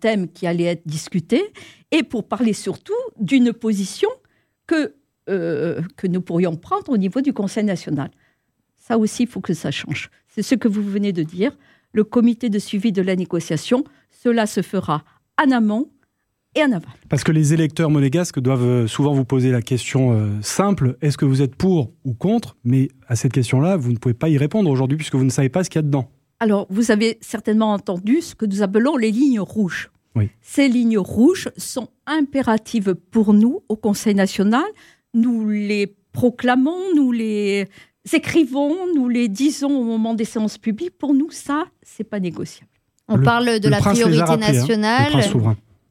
thèmes 0.00 0.28
qui 0.28 0.46
allaient 0.46 0.64
être 0.64 0.86
discutés 0.86 1.52
et 1.92 2.02
pour 2.02 2.28
parler 2.28 2.52
surtout 2.52 2.92
d'une 3.18 3.52
position 3.52 4.10
que, 4.66 4.94
euh, 5.30 5.80
que 5.96 6.06
nous 6.06 6.20
pourrions 6.20 6.56
prendre 6.56 6.90
au 6.90 6.98
niveau 6.98 7.22
du 7.22 7.32
Conseil 7.32 7.64
national. 7.64 8.10
Ça 8.86 8.98
aussi, 8.98 9.22
il 9.22 9.28
faut 9.28 9.40
que 9.40 9.54
ça 9.54 9.70
change. 9.70 10.10
C'est 10.28 10.42
ce 10.42 10.54
que 10.54 10.68
vous 10.68 10.82
venez 10.82 11.12
de 11.12 11.22
dire. 11.22 11.56
Le 11.92 12.04
comité 12.04 12.50
de 12.50 12.58
suivi 12.58 12.92
de 12.92 13.00
la 13.00 13.16
négociation, 13.16 13.82
cela 14.10 14.44
se 14.44 14.60
fera 14.60 15.04
en 15.42 15.50
amont 15.52 15.88
et 16.54 16.62
en 16.62 16.72
aval. 16.72 16.92
Parce 17.08 17.24
que 17.24 17.32
les 17.32 17.54
électeurs 17.54 17.88
monégasques 17.88 18.40
doivent 18.40 18.62
euh, 18.62 18.86
souvent 18.86 19.14
vous 19.14 19.24
poser 19.24 19.50
la 19.50 19.62
question 19.62 20.12
euh, 20.12 20.28
simple 20.42 20.98
est-ce 21.00 21.16
que 21.16 21.24
vous 21.24 21.40
êtes 21.40 21.56
pour 21.56 21.92
ou 22.04 22.12
contre? 22.12 22.58
Mais 22.62 22.88
à 23.08 23.16
cette 23.16 23.32
question-là, 23.32 23.78
vous 23.78 23.90
ne 23.90 23.96
pouvez 23.96 24.12
pas 24.12 24.28
y 24.28 24.36
répondre 24.36 24.68
aujourd'hui 24.68 24.98
puisque 24.98 25.14
vous 25.14 25.24
ne 25.24 25.30
savez 25.30 25.48
pas 25.48 25.64
ce 25.64 25.70
qu'il 25.70 25.78
y 25.78 25.80
a 25.80 25.82
dedans. 25.82 26.10
Alors, 26.38 26.66
vous 26.68 26.90
avez 26.90 27.16
certainement 27.22 27.72
entendu 27.72 28.20
ce 28.20 28.34
que 28.34 28.44
nous 28.44 28.60
appelons 28.60 28.98
les 28.98 29.10
lignes 29.10 29.40
rouges. 29.40 29.90
Oui. 30.14 30.28
Ces 30.42 30.68
lignes 30.68 30.98
rouges 30.98 31.48
sont 31.56 31.88
impératives 32.06 32.94
pour 33.10 33.32
nous 33.32 33.62
au 33.70 33.76
Conseil 33.76 34.14
national. 34.14 34.64
Nous 35.14 35.48
les 35.48 35.96
proclamons, 36.12 36.94
nous 36.94 37.12
les 37.12 37.66
écrivons, 38.12 38.92
nous 38.94 39.08
les 39.08 39.28
disons 39.28 39.70
au 39.70 39.84
moment 39.84 40.14
des 40.14 40.24
séances 40.24 40.58
publiques. 40.58 40.96
Pour 40.98 41.14
nous, 41.14 41.30
ça, 41.30 41.64
c'est 41.82 42.04
pas 42.04 42.20
négociable. 42.20 42.70
On 43.08 43.18
parle 43.18 43.60
de 43.60 43.68
la 43.68 43.78
priorité 43.78 44.22
hein, 44.22 44.36
nationale. 44.36 45.12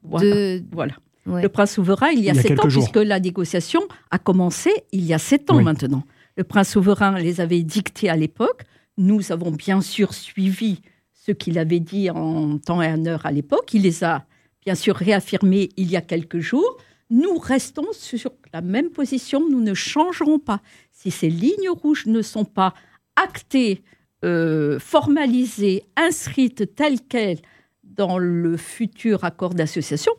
Voilà. 0.02 0.94
Le 1.26 1.46
prince 1.48 1.72
souverain, 1.72 2.10
il 2.10 2.20
y 2.20 2.30
a, 2.30 2.34
sept 2.34 2.58
ans, 2.60 2.68
puisque 2.68 2.96
la 2.96 3.18
négociation 3.18 3.80
a 4.10 4.18
commencé 4.18 4.70
il 4.92 5.04
y 5.04 5.14
a 5.14 5.18
sept 5.18 5.50
ans 5.50 5.62
maintenant. 5.62 6.04
Le 6.36 6.44
prince 6.44 6.70
souverain 6.70 7.18
les 7.18 7.40
avait 7.40 7.62
dictés 7.62 8.10
à 8.10 8.16
l'époque. 8.16 8.62
Nous 8.98 9.32
avons 9.32 9.50
bien 9.50 9.80
sûr 9.80 10.12
suivi 10.12 10.80
ce 11.12 11.32
qu'il 11.32 11.58
avait 11.58 11.80
dit 11.80 12.10
en 12.10 12.58
temps 12.58 12.82
et 12.82 12.88
en 12.88 13.06
heure 13.06 13.24
à 13.24 13.32
l'époque. 13.32 13.72
Il 13.72 13.82
les 13.82 14.04
a 14.04 14.24
bien 14.64 14.74
sûr 14.74 14.96
réaffirmés 14.96 15.70
il 15.76 15.90
y 15.90 15.96
a 15.96 16.00
quelques 16.00 16.40
jours. 16.40 16.76
Nous 17.10 17.36
restons 17.38 17.92
sur 17.92 18.32
la 18.52 18.60
même 18.60 18.90
position, 18.90 19.48
nous 19.48 19.60
ne 19.60 19.74
changerons 19.74 20.38
pas. 20.38 20.60
Si 20.90 21.10
ces 21.10 21.28
lignes 21.28 21.70
rouges 21.70 22.06
ne 22.06 22.22
sont 22.22 22.44
pas 22.44 22.74
actées, 23.16 23.82
euh, 24.24 24.78
formalisées, 24.78 25.84
inscrites 25.96 26.74
telles 26.74 27.00
quelles 27.00 27.40
dans 27.82 28.18
le 28.18 28.56
futur 28.56 29.24
accord 29.24 29.54
d'association, 29.54 30.12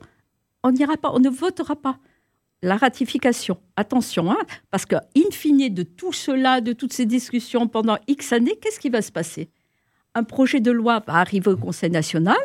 on 0.64 0.72
n'ira 0.72 0.96
pas, 0.98 1.12
on 1.12 1.20
ne 1.20 1.30
votera 1.30 1.76
pas 1.76 1.98
la 2.62 2.78
ratification. 2.78 3.58
Attention, 3.76 4.32
hein, 4.32 4.38
parce 4.72 4.86
que 4.86 4.96
in 5.16 5.32
fine 5.32 5.74
de 5.74 5.84
tout 5.84 6.14
cela, 6.14 6.62
de 6.62 6.74
toutes 6.74 6.94
ces 6.94 7.06
discussions 7.06 7.68
pendant 7.68 7.98
X 8.08 8.34
années, 8.34 8.58
qu'est-ce 8.62 8.80
qui 8.80 8.90
va 8.90 9.02
se 9.02 9.12
passer? 9.12 9.50
Un 10.14 10.24
projet 10.24 10.60
de 10.60 10.72
loi 10.72 11.04
va 11.06 11.16
arriver 11.16 11.52
au 11.52 11.58
Conseil 11.58 11.90
national 11.90 12.38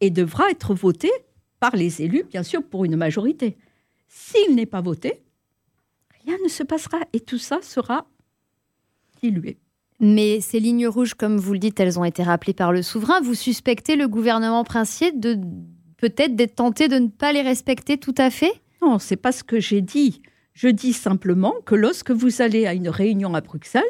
et 0.00 0.10
devra 0.10 0.50
être 0.50 0.74
voté 0.74 1.10
par 1.60 1.76
les 1.76 2.02
élus, 2.02 2.24
bien 2.24 2.42
sûr, 2.42 2.62
pour 2.62 2.84
une 2.84 2.96
majorité. 2.96 3.56
S'il 4.08 4.54
n'est 4.54 4.66
pas 4.66 4.80
voté, 4.80 5.22
rien 6.24 6.36
ne 6.42 6.48
se 6.48 6.62
passera 6.62 6.98
et 7.12 7.20
tout 7.20 7.38
ça 7.38 7.60
sera 7.62 8.06
dilué. 9.22 9.58
Mais 10.00 10.40
ces 10.40 10.60
lignes 10.60 10.88
rouges, 10.88 11.14
comme 11.14 11.38
vous 11.38 11.52
le 11.52 11.58
dites, 11.58 11.78
elles 11.80 11.98
ont 11.98 12.04
été 12.04 12.22
rappelées 12.22 12.52
par 12.52 12.72
le 12.72 12.82
souverain. 12.82 13.20
Vous 13.20 13.34
suspectez 13.34 13.96
le 13.96 14.08
gouvernement 14.08 14.64
princier 14.64 15.12
de 15.12 15.38
peut-être 15.96 16.34
d'être 16.34 16.56
tenté 16.56 16.88
de 16.88 16.98
ne 16.98 17.08
pas 17.08 17.32
les 17.32 17.42
respecter 17.42 17.96
tout 17.96 18.14
à 18.18 18.30
fait? 18.30 18.52
Non, 18.82 18.98
c'est 18.98 19.16
pas 19.16 19.32
ce 19.32 19.44
que 19.44 19.60
j'ai 19.60 19.80
dit. 19.80 20.20
Je 20.52 20.68
dis 20.68 20.92
simplement 20.92 21.54
que 21.64 21.74
lorsque 21.74 22.10
vous 22.10 22.42
allez 22.42 22.66
à 22.66 22.74
une 22.74 22.88
réunion 22.88 23.34
à 23.34 23.40
Bruxelles, 23.40 23.82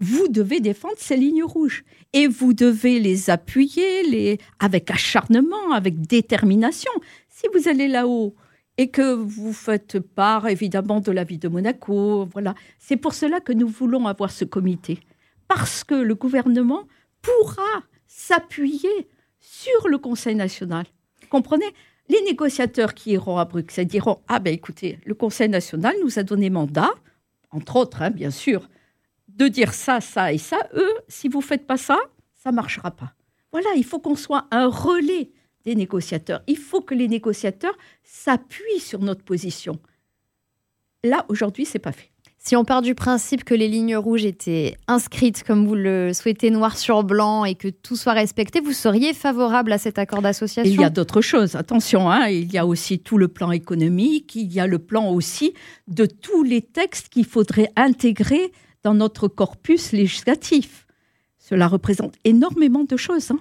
vous 0.00 0.26
devez 0.28 0.60
défendre 0.60 0.96
ces 0.98 1.16
lignes 1.16 1.44
rouges 1.44 1.84
et 2.12 2.26
vous 2.26 2.54
devez 2.54 2.98
les 2.98 3.30
appuyer 3.30 4.02
les... 4.02 4.38
avec 4.58 4.90
acharnement, 4.90 5.72
avec 5.72 6.00
détermination. 6.00 6.90
Si 7.28 7.46
vous 7.54 7.68
allez 7.68 7.88
là-haut 7.88 8.34
et 8.78 8.90
que 8.90 9.14
vous 9.14 9.52
faites 9.52 10.00
part 10.00 10.48
évidemment 10.48 11.00
de 11.00 11.12
la 11.12 11.24
vie 11.24 11.38
de 11.38 11.48
Monaco, 11.48 12.26
voilà, 12.32 12.54
c'est 12.78 12.96
pour 12.96 13.14
cela 13.14 13.40
que 13.40 13.52
nous 13.52 13.68
voulons 13.68 14.06
avoir 14.06 14.30
ce 14.30 14.44
comité 14.44 15.00
parce 15.48 15.84
que 15.84 15.94
le 15.94 16.14
gouvernement 16.14 16.88
pourra 17.20 17.82
s'appuyer 18.06 19.08
sur 19.40 19.88
le 19.88 19.98
Conseil 19.98 20.34
national. 20.34 20.86
Comprenez? 21.28 21.72
Les 22.08 22.20
négociateurs 22.22 22.94
qui 22.94 23.12
iront 23.12 23.38
à 23.38 23.44
Bruxelles 23.44 23.86
diront 23.86 24.20
Ah 24.28 24.38
ben 24.38 24.52
écoutez, 24.52 24.98
le 25.06 25.14
Conseil 25.14 25.48
national 25.48 25.94
nous 26.02 26.18
a 26.18 26.22
donné 26.22 26.50
mandat, 26.50 26.90
entre 27.50 27.76
autres, 27.76 28.02
hein, 28.02 28.10
bien 28.10 28.30
sûr, 28.30 28.68
de 29.28 29.48
dire 29.48 29.72
ça, 29.72 30.00
ça 30.00 30.32
et 30.32 30.38
ça. 30.38 30.68
Eux, 30.74 30.92
si 31.08 31.28
vous 31.28 31.38
ne 31.38 31.44
faites 31.44 31.66
pas 31.66 31.76
ça, 31.76 31.98
ça 32.34 32.52
marchera 32.52 32.90
pas. 32.90 33.14
Voilà, 33.52 33.68
il 33.76 33.84
faut 33.84 34.00
qu'on 34.00 34.16
soit 34.16 34.46
un 34.50 34.66
relais 34.66 35.30
des 35.64 35.74
négociateurs. 35.74 36.42
Il 36.46 36.56
faut 36.56 36.80
que 36.80 36.94
les 36.94 37.08
négociateurs 37.08 37.76
s'appuient 38.02 38.80
sur 38.80 39.00
notre 39.00 39.22
position. 39.22 39.78
Là, 41.04 41.24
aujourd'hui, 41.28 41.64
c'est 41.64 41.78
pas 41.78 41.92
fait. 41.92 42.12
Si 42.44 42.56
on 42.56 42.64
part 42.64 42.82
du 42.82 42.96
principe 42.96 43.44
que 43.44 43.54
les 43.54 43.68
lignes 43.68 43.96
rouges 43.96 44.24
étaient 44.24 44.76
inscrites 44.88 45.44
comme 45.44 45.64
vous 45.64 45.76
le 45.76 46.12
souhaitez 46.12 46.50
noir 46.50 46.76
sur 46.76 47.04
blanc 47.04 47.44
et 47.44 47.54
que 47.54 47.68
tout 47.68 47.94
soit 47.94 48.14
respecté, 48.14 48.58
vous 48.58 48.72
seriez 48.72 49.14
favorable 49.14 49.70
à 49.70 49.78
cet 49.78 49.96
accord 49.96 50.22
d'association? 50.22 50.72
Il 50.72 50.80
y 50.80 50.84
a 50.84 50.90
d'autres 50.90 51.20
choses. 51.20 51.54
Attention, 51.54 52.10
hein, 52.10 52.26
il 52.28 52.52
y 52.52 52.58
a 52.58 52.66
aussi 52.66 52.98
tout 52.98 53.16
le 53.16 53.28
plan 53.28 53.52
économique, 53.52 54.34
il 54.34 54.52
y 54.52 54.58
a 54.58 54.66
le 54.66 54.80
plan 54.80 55.08
aussi 55.10 55.54
de 55.86 56.04
tous 56.04 56.42
les 56.42 56.62
textes 56.62 57.10
qu'il 57.10 57.26
faudrait 57.26 57.70
intégrer 57.76 58.50
dans 58.82 58.94
notre 58.94 59.28
corpus 59.28 59.92
législatif. 59.92 60.88
Cela 61.38 61.68
représente 61.68 62.14
énormément 62.24 62.82
de 62.82 62.96
choses. 62.96 63.30
Hein. 63.30 63.38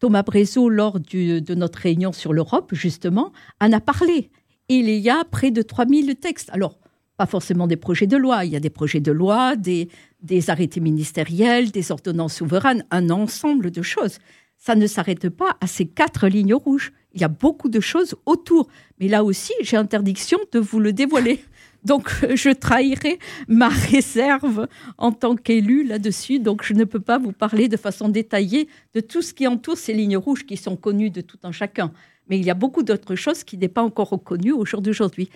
Thomas 0.00 0.22
Brezo, 0.22 0.70
lors 0.70 0.98
de 0.98 1.54
notre 1.54 1.78
réunion 1.78 2.12
sur 2.12 2.32
l'Europe, 2.32 2.70
justement, 2.72 3.32
en 3.60 3.70
a 3.72 3.80
parlé. 3.80 4.30
Il 4.68 4.88
y 4.88 5.10
a 5.10 5.24
près 5.24 5.50
de 5.50 5.60
3000 5.60 6.16
textes. 6.16 6.48
Alors, 6.52 6.78
pas 7.18 7.26
forcément 7.26 7.66
des 7.66 7.76
projets 7.76 8.06
de 8.06 8.16
loi. 8.16 8.46
Il 8.46 8.52
y 8.52 8.56
a 8.56 8.60
des 8.60 8.70
projets 8.70 9.00
de 9.00 9.12
loi, 9.12 9.56
des, 9.56 9.90
des 10.22 10.48
arrêtés 10.48 10.80
ministériels, 10.80 11.70
des 11.70 11.92
ordonnances 11.92 12.36
souveraines, 12.36 12.86
un 12.90 13.10
ensemble 13.10 13.70
de 13.70 13.82
choses. 13.82 14.18
Ça 14.56 14.74
ne 14.74 14.86
s'arrête 14.86 15.28
pas 15.28 15.58
à 15.60 15.66
ces 15.66 15.86
quatre 15.86 16.28
lignes 16.28 16.54
rouges. 16.54 16.92
Il 17.12 17.20
y 17.20 17.24
a 17.24 17.28
beaucoup 17.28 17.68
de 17.68 17.80
choses 17.80 18.14
autour. 18.24 18.68
Mais 19.00 19.08
là 19.08 19.22
aussi, 19.22 19.52
j'ai 19.60 19.76
interdiction 19.76 20.38
de 20.52 20.58
vous 20.58 20.80
le 20.80 20.94
dévoiler. 20.94 21.44
Donc, 21.84 22.10
je 22.34 22.50
trahirai 22.50 23.18
ma 23.48 23.68
réserve 23.68 24.68
en 24.98 25.12
tant 25.12 25.36
qu'élu 25.36 25.84
là-dessus. 25.84 26.38
Donc, 26.38 26.62
je 26.64 26.74
ne 26.74 26.84
peux 26.84 27.00
pas 27.00 27.18
vous 27.18 27.32
parler 27.32 27.68
de 27.68 27.76
façon 27.76 28.08
détaillée 28.08 28.68
de 28.94 29.00
tout 29.00 29.22
ce 29.22 29.32
qui 29.32 29.46
entoure 29.46 29.78
ces 29.78 29.92
lignes 29.92 30.16
rouges 30.16 30.46
qui 30.46 30.56
sont 30.56 30.76
connues 30.76 31.10
de 31.10 31.20
tout 31.20 31.38
un 31.42 31.52
chacun. 31.52 31.92
Mais 32.28 32.38
il 32.38 32.44
y 32.44 32.50
a 32.50 32.54
beaucoup 32.54 32.82
d'autres 32.82 33.16
choses 33.16 33.44
qui 33.44 33.56
n'est 33.56 33.68
pas 33.68 33.82
encore 33.82 34.10
reconnues 34.10 34.52
au 34.52 34.64
jour 34.64 34.80
d'aujourd'hui. 34.80 35.30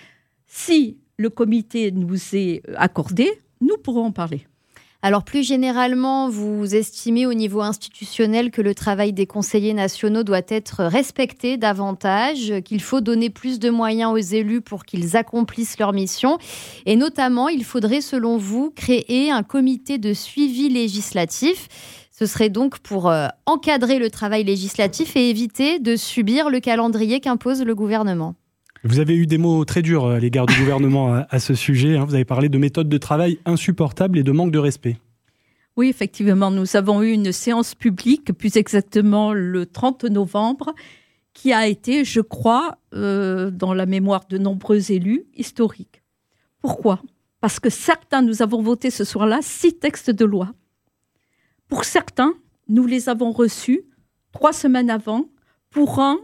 Si 0.46 0.98
le 1.16 1.30
comité 1.30 1.90
nous 1.90 2.34
est 2.34 2.62
accordé, 2.76 3.30
nous 3.60 3.76
pourrons 3.78 4.06
en 4.06 4.12
parler. 4.12 4.46
Alors 5.06 5.22
plus 5.22 5.46
généralement, 5.46 6.30
vous 6.30 6.74
estimez 6.74 7.26
au 7.26 7.34
niveau 7.34 7.60
institutionnel 7.60 8.50
que 8.50 8.62
le 8.62 8.74
travail 8.74 9.12
des 9.12 9.26
conseillers 9.26 9.74
nationaux 9.74 10.22
doit 10.22 10.40
être 10.48 10.82
respecté 10.82 11.58
davantage, 11.58 12.54
qu'il 12.64 12.80
faut 12.80 13.02
donner 13.02 13.28
plus 13.28 13.58
de 13.58 13.68
moyens 13.68 14.14
aux 14.14 14.16
élus 14.16 14.62
pour 14.62 14.86
qu'ils 14.86 15.14
accomplissent 15.14 15.78
leur 15.78 15.92
mission. 15.92 16.38
Et 16.86 16.96
notamment, 16.96 17.50
il 17.50 17.64
faudrait, 17.64 18.00
selon 18.00 18.38
vous, 18.38 18.70
créer 18.70 19.30
un 19.30 19.42
comité 19.42 19.98
de 19.98 20.14
suivi 20.14 20.70
législatif. 20.70 21.68
Ce 22.10 22.24
serait 22.24 22.48
donc 22.48 22.78
pour 22.78 23.10
euh, 23.10 23.28
encadrer 23.44 23.98
le 23.98 24.08
travail 24.08 24.44
législatif 24.44 25.16
et 25.16 25.28
éviter 25.28 25.80
de 25.80 25.96
subir 25.96 26.48
le 26.48 26.60
calendrier 26.60 27.20
qu'impose 27.20 27.62
le 27.62 27.74
gouvernement. 27.74 28.36
Vous 28.84 28.98
avez 28.98 29.16
eu 29.16 29.26
des 29.26 29.38
mots 29.38 29.64
très 29.64 29.80
durs 29.80 30.06
à 30.06 30.18
l'égard 30.18 30.44
du 30.44 30.54
gouvernement 30.58 31.24
à, 31.28 31.38
ce 31.38 31.54
sujet. 31.54 31.96
Hein. 31.96 32.04
Vous 32.04 32.14
avez 32.14 32.26
parlé 32.26 32.50
de 32.50 32.58
méthodes 32.58 32.90
de 32.90 32.98
travail 32.98 33.38
insupportables 33.46 34.18
et 34.18 34.22
de 34.22 34.30
manque 34.30 34.52
de 34.52 34.58
respect. 34.58 34.98
Oui, 35.76 35.88
effectivement, 35.88 36.50
nous 36.50 36.76
avons 36.76 37.02
eu 37.02 37.10
une 37.10 37.32
séance 37.32 37.74
publique, 37.74 38.32
plus 38.34 38.58
exactement 38.58 39.32
le 39.32 39.64
30 39.64 40.04
novembre, 40.04 40.74
qui 41.32 41.52
a 41.54 41.66
été, 41.66 42.04
je 42.04 42.20
crois, 42.20 42.76
euh, 42.92 43.50
dans 43.50 43.72
la 43.72 43.86
mémoire 43.86 44.26
de 44.28 44.36
nombreux 44.36 44.92
élus, 44.92 45.24
historique. 45.34 46.02
Pourquoi? 46.60 47.00
Parce 47.40 47.60
que 47.60 47.70
certains, 47.70 48.20
nous 48.20 48.42
avons 48.42 48.62
voté 48.62 48.90
ce 48.90 49.04
soir-là 49.04 49.40
six 49.42 49.72
textes 49.78 50.10
de 50.10 50.26
loi. 50.26 50.52
Pour 51.68 51.84
certains, 51.84 52.34
nous 52.68 52.86
les 52.86 53.08
avons 53.08 53.32
reçus 53.32 53.80
trois 54.32 54.52
semaines 54.52 54.90
avant. 54.90 55.24
Pour 55.70 56.00
un, 56.00 56.18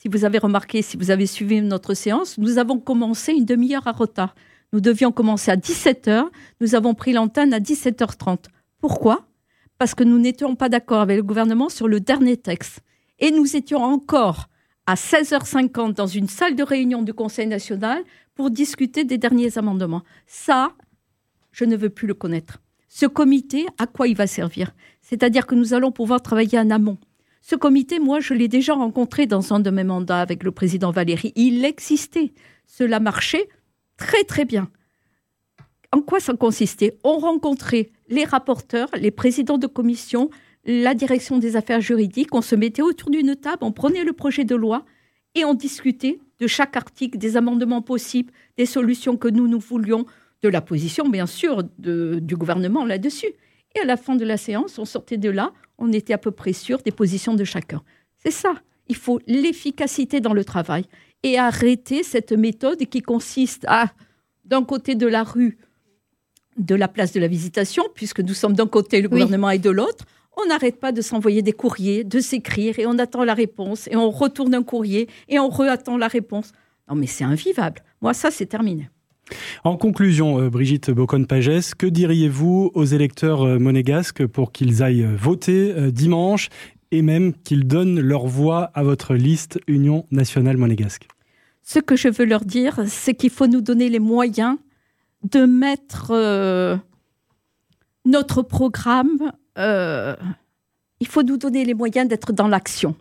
si 0.00 0.06
vous 0.06 0.24
avez 0.24 0.38
remarqué, 0.38 0.80
si 0.80 0.96
vous 0.96 1.10
avez 1.10 1.26
suivi 1.26 1.60
notre 1.60 1.92
séance, 1.92 2.38
nous 2.38 2.58
avons 2.58 2.78
commencé 2.78 3.32
une 3.32 3.44
demi-heure 3.44 3.88
à 3.88 3.92
retard. 3.92 4.36
Nous 4.72 4.80
devions 4.80 5.10
commencer 5.10 5.50
à 5.50 5.56
17h, 5.56 6.24
nous 6.60 6.76
avons 6.76 6.94
pris 6.94 7.12
l'antenne 7.12 7.52
à 7.52 7.58
17h30. 7.58 8.44
Pourquoi? 8.80 9.26
Parce 9.76 9.96
que 9.96 10.04
nous 10.04 10.20
n'étions 10.20 10.54
pas 10.54 10.68
d'accord 10.68 11.00
avec 11.00 11.16
le 11.16 11.24
gouvernement 11.24 11.68
sur 11.68 11.88
le 11.88 11.98
dernier 11.98 12.36
texte. 12.36 12.80
Et 13.18 13.32
nous 13.32 13.56
étions 13.56 13.82
encore 13.82 14.48
à 14.86 14.94
16h50 14.94 15.94
dans 15.94 16.06
une 16.06 16.28
salle 16.28 16.54
de 16.54 16.62
réunion 16.62 17.02
du 17.02 17.12
Conseil 17.12 17.48
national 17.48 18.04
pour 18.36 18.50
discuter 18.50 19.02
des 19.02 19.18
derniers 19.18 19.58
amendements. 19.58 20.04
Ça, 20.28 20.74
je 21.50 21.64
ne 21.64 21.76
veux 21.76 21.90
plus 21.90 22.06
le 22.06 22.14
connaître. 22.14 22.62
Ce 22.88 23.06
comité, 23.06 23.66
à 23.78 23.88
quoi 23.88 24.06
il 24.06 24.14
va 24.16 24.28
servir? 24.28 24.70
C'est-à-dire 25.00 25.44
que 25.44 25.56
nous 25.56 25.74
allons 25.74 25.90
pouvoir 25.90 26.22
travailler 26.22 26.58
en 26.60 26.70
amont. 26.70 26.98
Ce 27.40 27.56
comité, 27.56 27.98
moi, 27.98 28.20
je 28.20 28.34
l'ai 28.34 28.48
déjà 28.48 28.74
rencontré 28.74 29.26
dans 29.26 29.52
un 29.52 29.60
de 29.60 29.70
mes 29.70 29.84
mandats 29.84 30.20
avec 30.20 30.42
le 30.42 30.50
président 30.50 30.90
Valéry. 30.90 31.32
Il 31.36 31.64
existait. 31.64 32.32
Cela 32.66 33.00
marchait 33.00 33.48
très, 33.96 34.24
très 34.24 34.44
bien. 34.44 34.68
En 35.92 36.00
quoi 36.00 36.20
ça 36.20 36.34
consistait? 36.34 36.98
On 37.04 37.18
rencontrait 37.18 37.90
les 38.08 38.24
rapporteurs, 38.24 38.88
les 38.94 39.10
présidents 39.10 39.58
de 39.58 39.66
commission, 39.66 40.28
la 40.66 40.94
direction 40.94 41.38
des 41.38 41.56
affaires 41.56 41.80
juridiques, 41.80 42.34
on 42.34 42.42
se 42.42 42.54
mettait 42.54 42.82
autour 42.82 43.10
d'une 43.10 43.34
table, 43.36 43.58
on 43.62 43.72
prenait 43.72 44.04
le 44.04 44.12
projet 44.12 44.44
de 44.44 44.54
loi 44.54 44.84
et 45.34 45.44
on 45.46 45.54
discutait 45.54 46.20
de 46.40 46.46
chaque 46.46 46.76
article, 46.76 47.16
des 47.16 47.36
amendements 47.38 47.80
possibles, 47.80 48.32
des 48.58 48.66
solutions 48.66 49.16
que 49.16 49.28
nous, 49.28 49.48
nous 49.48 49.60
voulions, 49.60 50.04
de 50.42 50.48
la 50.48 50.60
position, 50.60 51.08
bien 51.08 51.26
sûr, 51.26 51.64
du 51.78 52.36
gouvernement 52.36 52.84
là-dessus. 52.84 53.32
Et 53.78 53.82
à 53.82 53.86
la 53.86 53.96
fin 53.96 54.16
de 54.16 54.24
la 54.24 54.36
séance, 54.36 54.78
on 54.78 54.84
sortait 54.84 55.16
de 55.16 55.30
là, 55.30 55.52
on 55.78 55.92
était 55.92 56.12
à 56.12 56.18
peu 56.18 56.30
près 56.30 56.52
sûr 56.52 56.78
des 56.78 56.90
positions 56.90 57.34
de 57.34 57.44
chacun. 57.44 57.82
C'est 58.18 58.30
ça. 58.30 58.54
Il 58.88 58.96
faut 58.96 59.20
l'efficacité 59.26 60.20
dans 60.20 60.32
le 60.32 60.44
travail 60.44 60.84
et 61.22 61.38
arrêter 61.38 62.02
cette 62.02 62.32
méthode 62.32 62.78
qui 62.86 63.02
consiste 63.02 63.64
à, 63.68 63.92
d'un 64.44 64.64
côté 64.64 64.94
de 64.94 65.06
la 65.06 65.22
rue, 65.22 65.58
de 66.56 66.74
la 66.74 66.88
place 66.88 67.12
de 67.12 67.20
la 67.20 67.28
visitation, 67.28 67.84
puisque 67.94 68.20
nous 68.20 68.34
sommes 68.34 68.54
d'un 68.54 68.66
côté, 68.66 69.00
le 69.00 69.08
gouvernement 69.08 69.50
et 69.50 69.58
de 69.58 69.70
l'autre, 69.70 70.04
on 70.36 70.46
n'arrête 70.46 70.80
pas 70.80 70.92
de 70.92 71.02
s'envoyer 71.02 71.42
des 71.42 71.52
courriers, 71.52 72.04
de 72.04 72.20
s'écrire, 72.20 72.78
et 72.78 72.86
on 72.86 72.98
attend 72.98 73.24
la 73.24 73.34
réponse, 73.34 73.88
et 73.88 73.96
on 73.96 74.10
retourne 74.10 74.54
un 74.54 74.62
courrier, 74.62 75.08
et 75.28 75.38
on 75.38 75.48
re-attend 75.48 75.96
la 75.96 76.08
réponse. 76.08 76.52
Non, 76.88 76.94
mais 76.94 77.06
c'est 77.06 77.24
invivable. 77.24 77.82
Moi, 78.00 78.14
ça, 78.14 78.30
c'est 78.30 78.46
terminé. 78.46 78.88
En 79.64 79.76
conclusion, 79.76 80.40
euh, 80.40 80.50
Brigitte 80.50 80.90
Bocon-Pagès, 80.90 81.74
que 81.76 81.86
diriez-vous 81.86 82.70
aux 82.74 82.84
électeurs 82.84 83.42
euh, 83.42 83.58
monégasques 83.58 84.26
pour 84.26 84.52
qu'ils 84.52 84.82
aillent 84.82 85.04
euh, 85.04 85.16
voter 85.16 85.92
dimanche 85.92 86.48
et 86.90 87.02
même 87.02 87.34
qu'ils 87.34 87.66
donnent 87.66 88.00
leur 88.00 88.26
voix 88.26 88.70
à 88.74 88.82
votre 88.82 89.14
liste 89.14 89.60
Union 89.66 90.06
nationale 90.10 90.56
monégasque? 90.56 91.08
Ce 91.62 91.78
que 91.78 91.96
je 91.96 92.08
veux 92.08 92.24
leur 92.24 92.44
dire, 92.44 92.80
c'est 92.86 93.14
qu'il 93.14 93.30
faut 93.30 93.46
nous 93.46 93.60
donner 93.60 93.88
les 93.90 93.98
moyens 93.98 94.56
de 95.22 95.44
mettre 95.44 96.80
notre 98.06 98.42
programme, 98.42 99.32
il 99.58 101.06
faut 101.06 101.22
nous 101.22 101.36
donner 101.36 101.66
les 101.66 101.74
moyens 101.74 102.08
d'être 102.08 102.32
dans 102.32 102.48
l'action. 102.48 102.94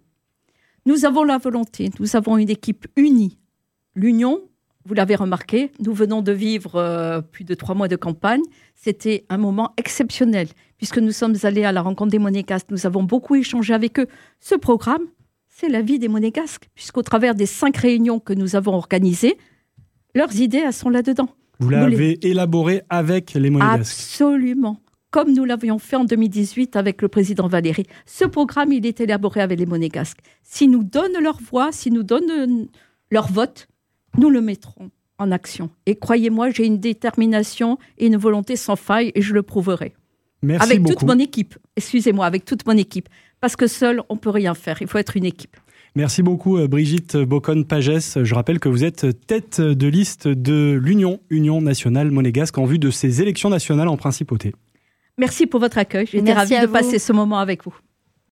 Nous 0.85 1.05
avons 1.05 1.23
la 1.23 1.37
volonté, 1.37 1.91
nous 1.99 2.17
avons 2.17 2.37
une 2.37 2.49
équipe 2.49 2.87
unie. 2.97 3.37
L'Union, 3.95 4.41
vous 4.87 4.93
l'avez 4.93 5.15
remarqué, 5.15 5.69
nous 5.79 5.93
venons 5.93 6.21
de 6.21 6.31
vivre 6.31 6.75
euh, 6.75 7.19
plus 7.19 7.43
de 7.43 7.53
trois 7.53 7.75
mois 7.75 7.89
de 7.89 7.97
campagne. 7.97 8.41
C'était 8.73 9.25
un 9.27 9.37
moment 9.37 9.73
exceptionnel, 9.75 10.47
puisque 10.77 10.99
nous 10.99 11.11
sommes 11.11 11.35
allés 11.43 11.65
à 11.65 11.73
la 11.73 11.81
rencontre 11.81 12.11
des 12.11 12.19
monégasques, 12.19 12.67
nous 12.71 12.85
avons 12.85 13.03
beaucoup 13.03 13.35
échangé 13.35 13.73
avec 13.73 13.99
eux. 13.99 14.07
Ce 14.39 14.55
programme, 14.55 15.03
c'est 15.49 15.67
la 15.67 15.81
vie 15.81 15.99
des 15.99 16.07
monégasques, 16.07 16.69
puisqu'au 16.73 17.01
travers 17.01 17.35
des 17.35 17.45
cinq 17.45 17.75
réunions 17.75 18.19
que 18.19 18.31
nous 18.31 18.55
avons 18.55 18.75
organisées, 18.75 19.37
leurs 20.15 20.33
idées, 20.37 20.63
elles 20.65 20.71
sont 20.71 20.89
là-dedans. 20.89 21.27
Vous 21.59 21.69
l'avez 21.69 22.25
élaboré 22.25 22.83
avec 22.89 23.33
les 23.33 23.49
monégasques 23.49 23.81
Absolument 23.81 24.79
comme 25.09 25.33
nous 25.33 25.45
l'avions 25.45 25.79
fait 25.79 25.95
en 25.95 26.03
2018 26.03 26.75
avec 26.75 27.01
le 27.01 27.07
président 27.07 27.47
Valéry. 27.47 27.85
Ce 28.05 28.25
programme, 28.25 28.73
il 28.73 28.85
est 28.85 28.99
élaboré 28.99 29.41
avec 29.41 29.57
les 29.57 29.65
monégasques. 29.65 30.19
S'ils 30.43 30.69
nous 30.69 30.83
donnent 30.83 31.23
leur 31.23 31.39
voix, 31.39 31.71
s'ils 31.71 31.93
nous 31.93 32.03
donnent 32.03 32.67
leur 33.09 33.31
vote, 33.31 33.69
nous 34.17 34.29
le 34.29 34.41
mettrons 34.41 34.91
en 35.19 35.31
action. 35.31 35.69
Et 35.85 35.95
croyez-moi, 35.95 36.51
j'ai 36.51 36.65
une 36.65 36.79
détermination 36.79 37.77
et 37.97 38.07
une 38.07 38.17
volonté 38.17 38.55
sans 38.55 38.75
faille 38.75 39.11
et 39.15 39.21
je 39.21 39.33
le 39.33 39.43
prouverai. 39.43 39.93
Merci 40.43 40.71
avec 40.71 40.85
toute 40.85 41.03
mon 41.03 41.17
équipe. 41.17 41.55
Excusez-moi, 41.75 42.25
avec 42.25 42.45
toute 42.45 42.65
mon 42.67 42.77
équipe. 42.77 43.09
Parce 43.41 43.55
que 43.55 43.67
seul, 43.67 44.01
on 44.09 44.17
peut 44.17 44.29
rien 44.29 44.53
faire. 44.53 44.77
Il 44.81 44.87
faut 44.87 44.97
être 44.97 45.17
une 45.17 45.25
équipe. 45.25 45.57
Merci 45.95 46.21
beaucoup 46.21 46.57
euh, 46.57 46.67
Brigitte 46.67 47.15
Bocon-Pagès. 47.15 48.23
Je 48.23 48.35
rappelle 48.35 48.59
que 48.59 48.69
vous 48.69 48.83
êtes 48.83 49.25
tête 49.25 49.59
de 49.61 49.87
liste 49.87 50.27
de 50.27 50.79
l'Union, 50.79 51.19
Union 51.31 51.59
nationale 51.59 52.11
monégasque, 52.11 52.57
en 52.59 52.65
vue 52.65 52.77
de 52.77 52.91
ces 52.91 53.21
élections 53.21 53.49
nationales 53.49 53.87
en 53.87 53.97
principauté. 53.97 54.53
Merci 55.17 55.47
pour 55.47 55.59
votre 55.59 55.79
accueil. 55.79 56.05
J'étais 56.05 56.33
ravie 56.33 56.59
de 56.59 56.67
passer 56.67 56.99
ce 56.99 57.13
moment 57.13 57.39
avec 57.39 57.63
vous. 57.63 57.75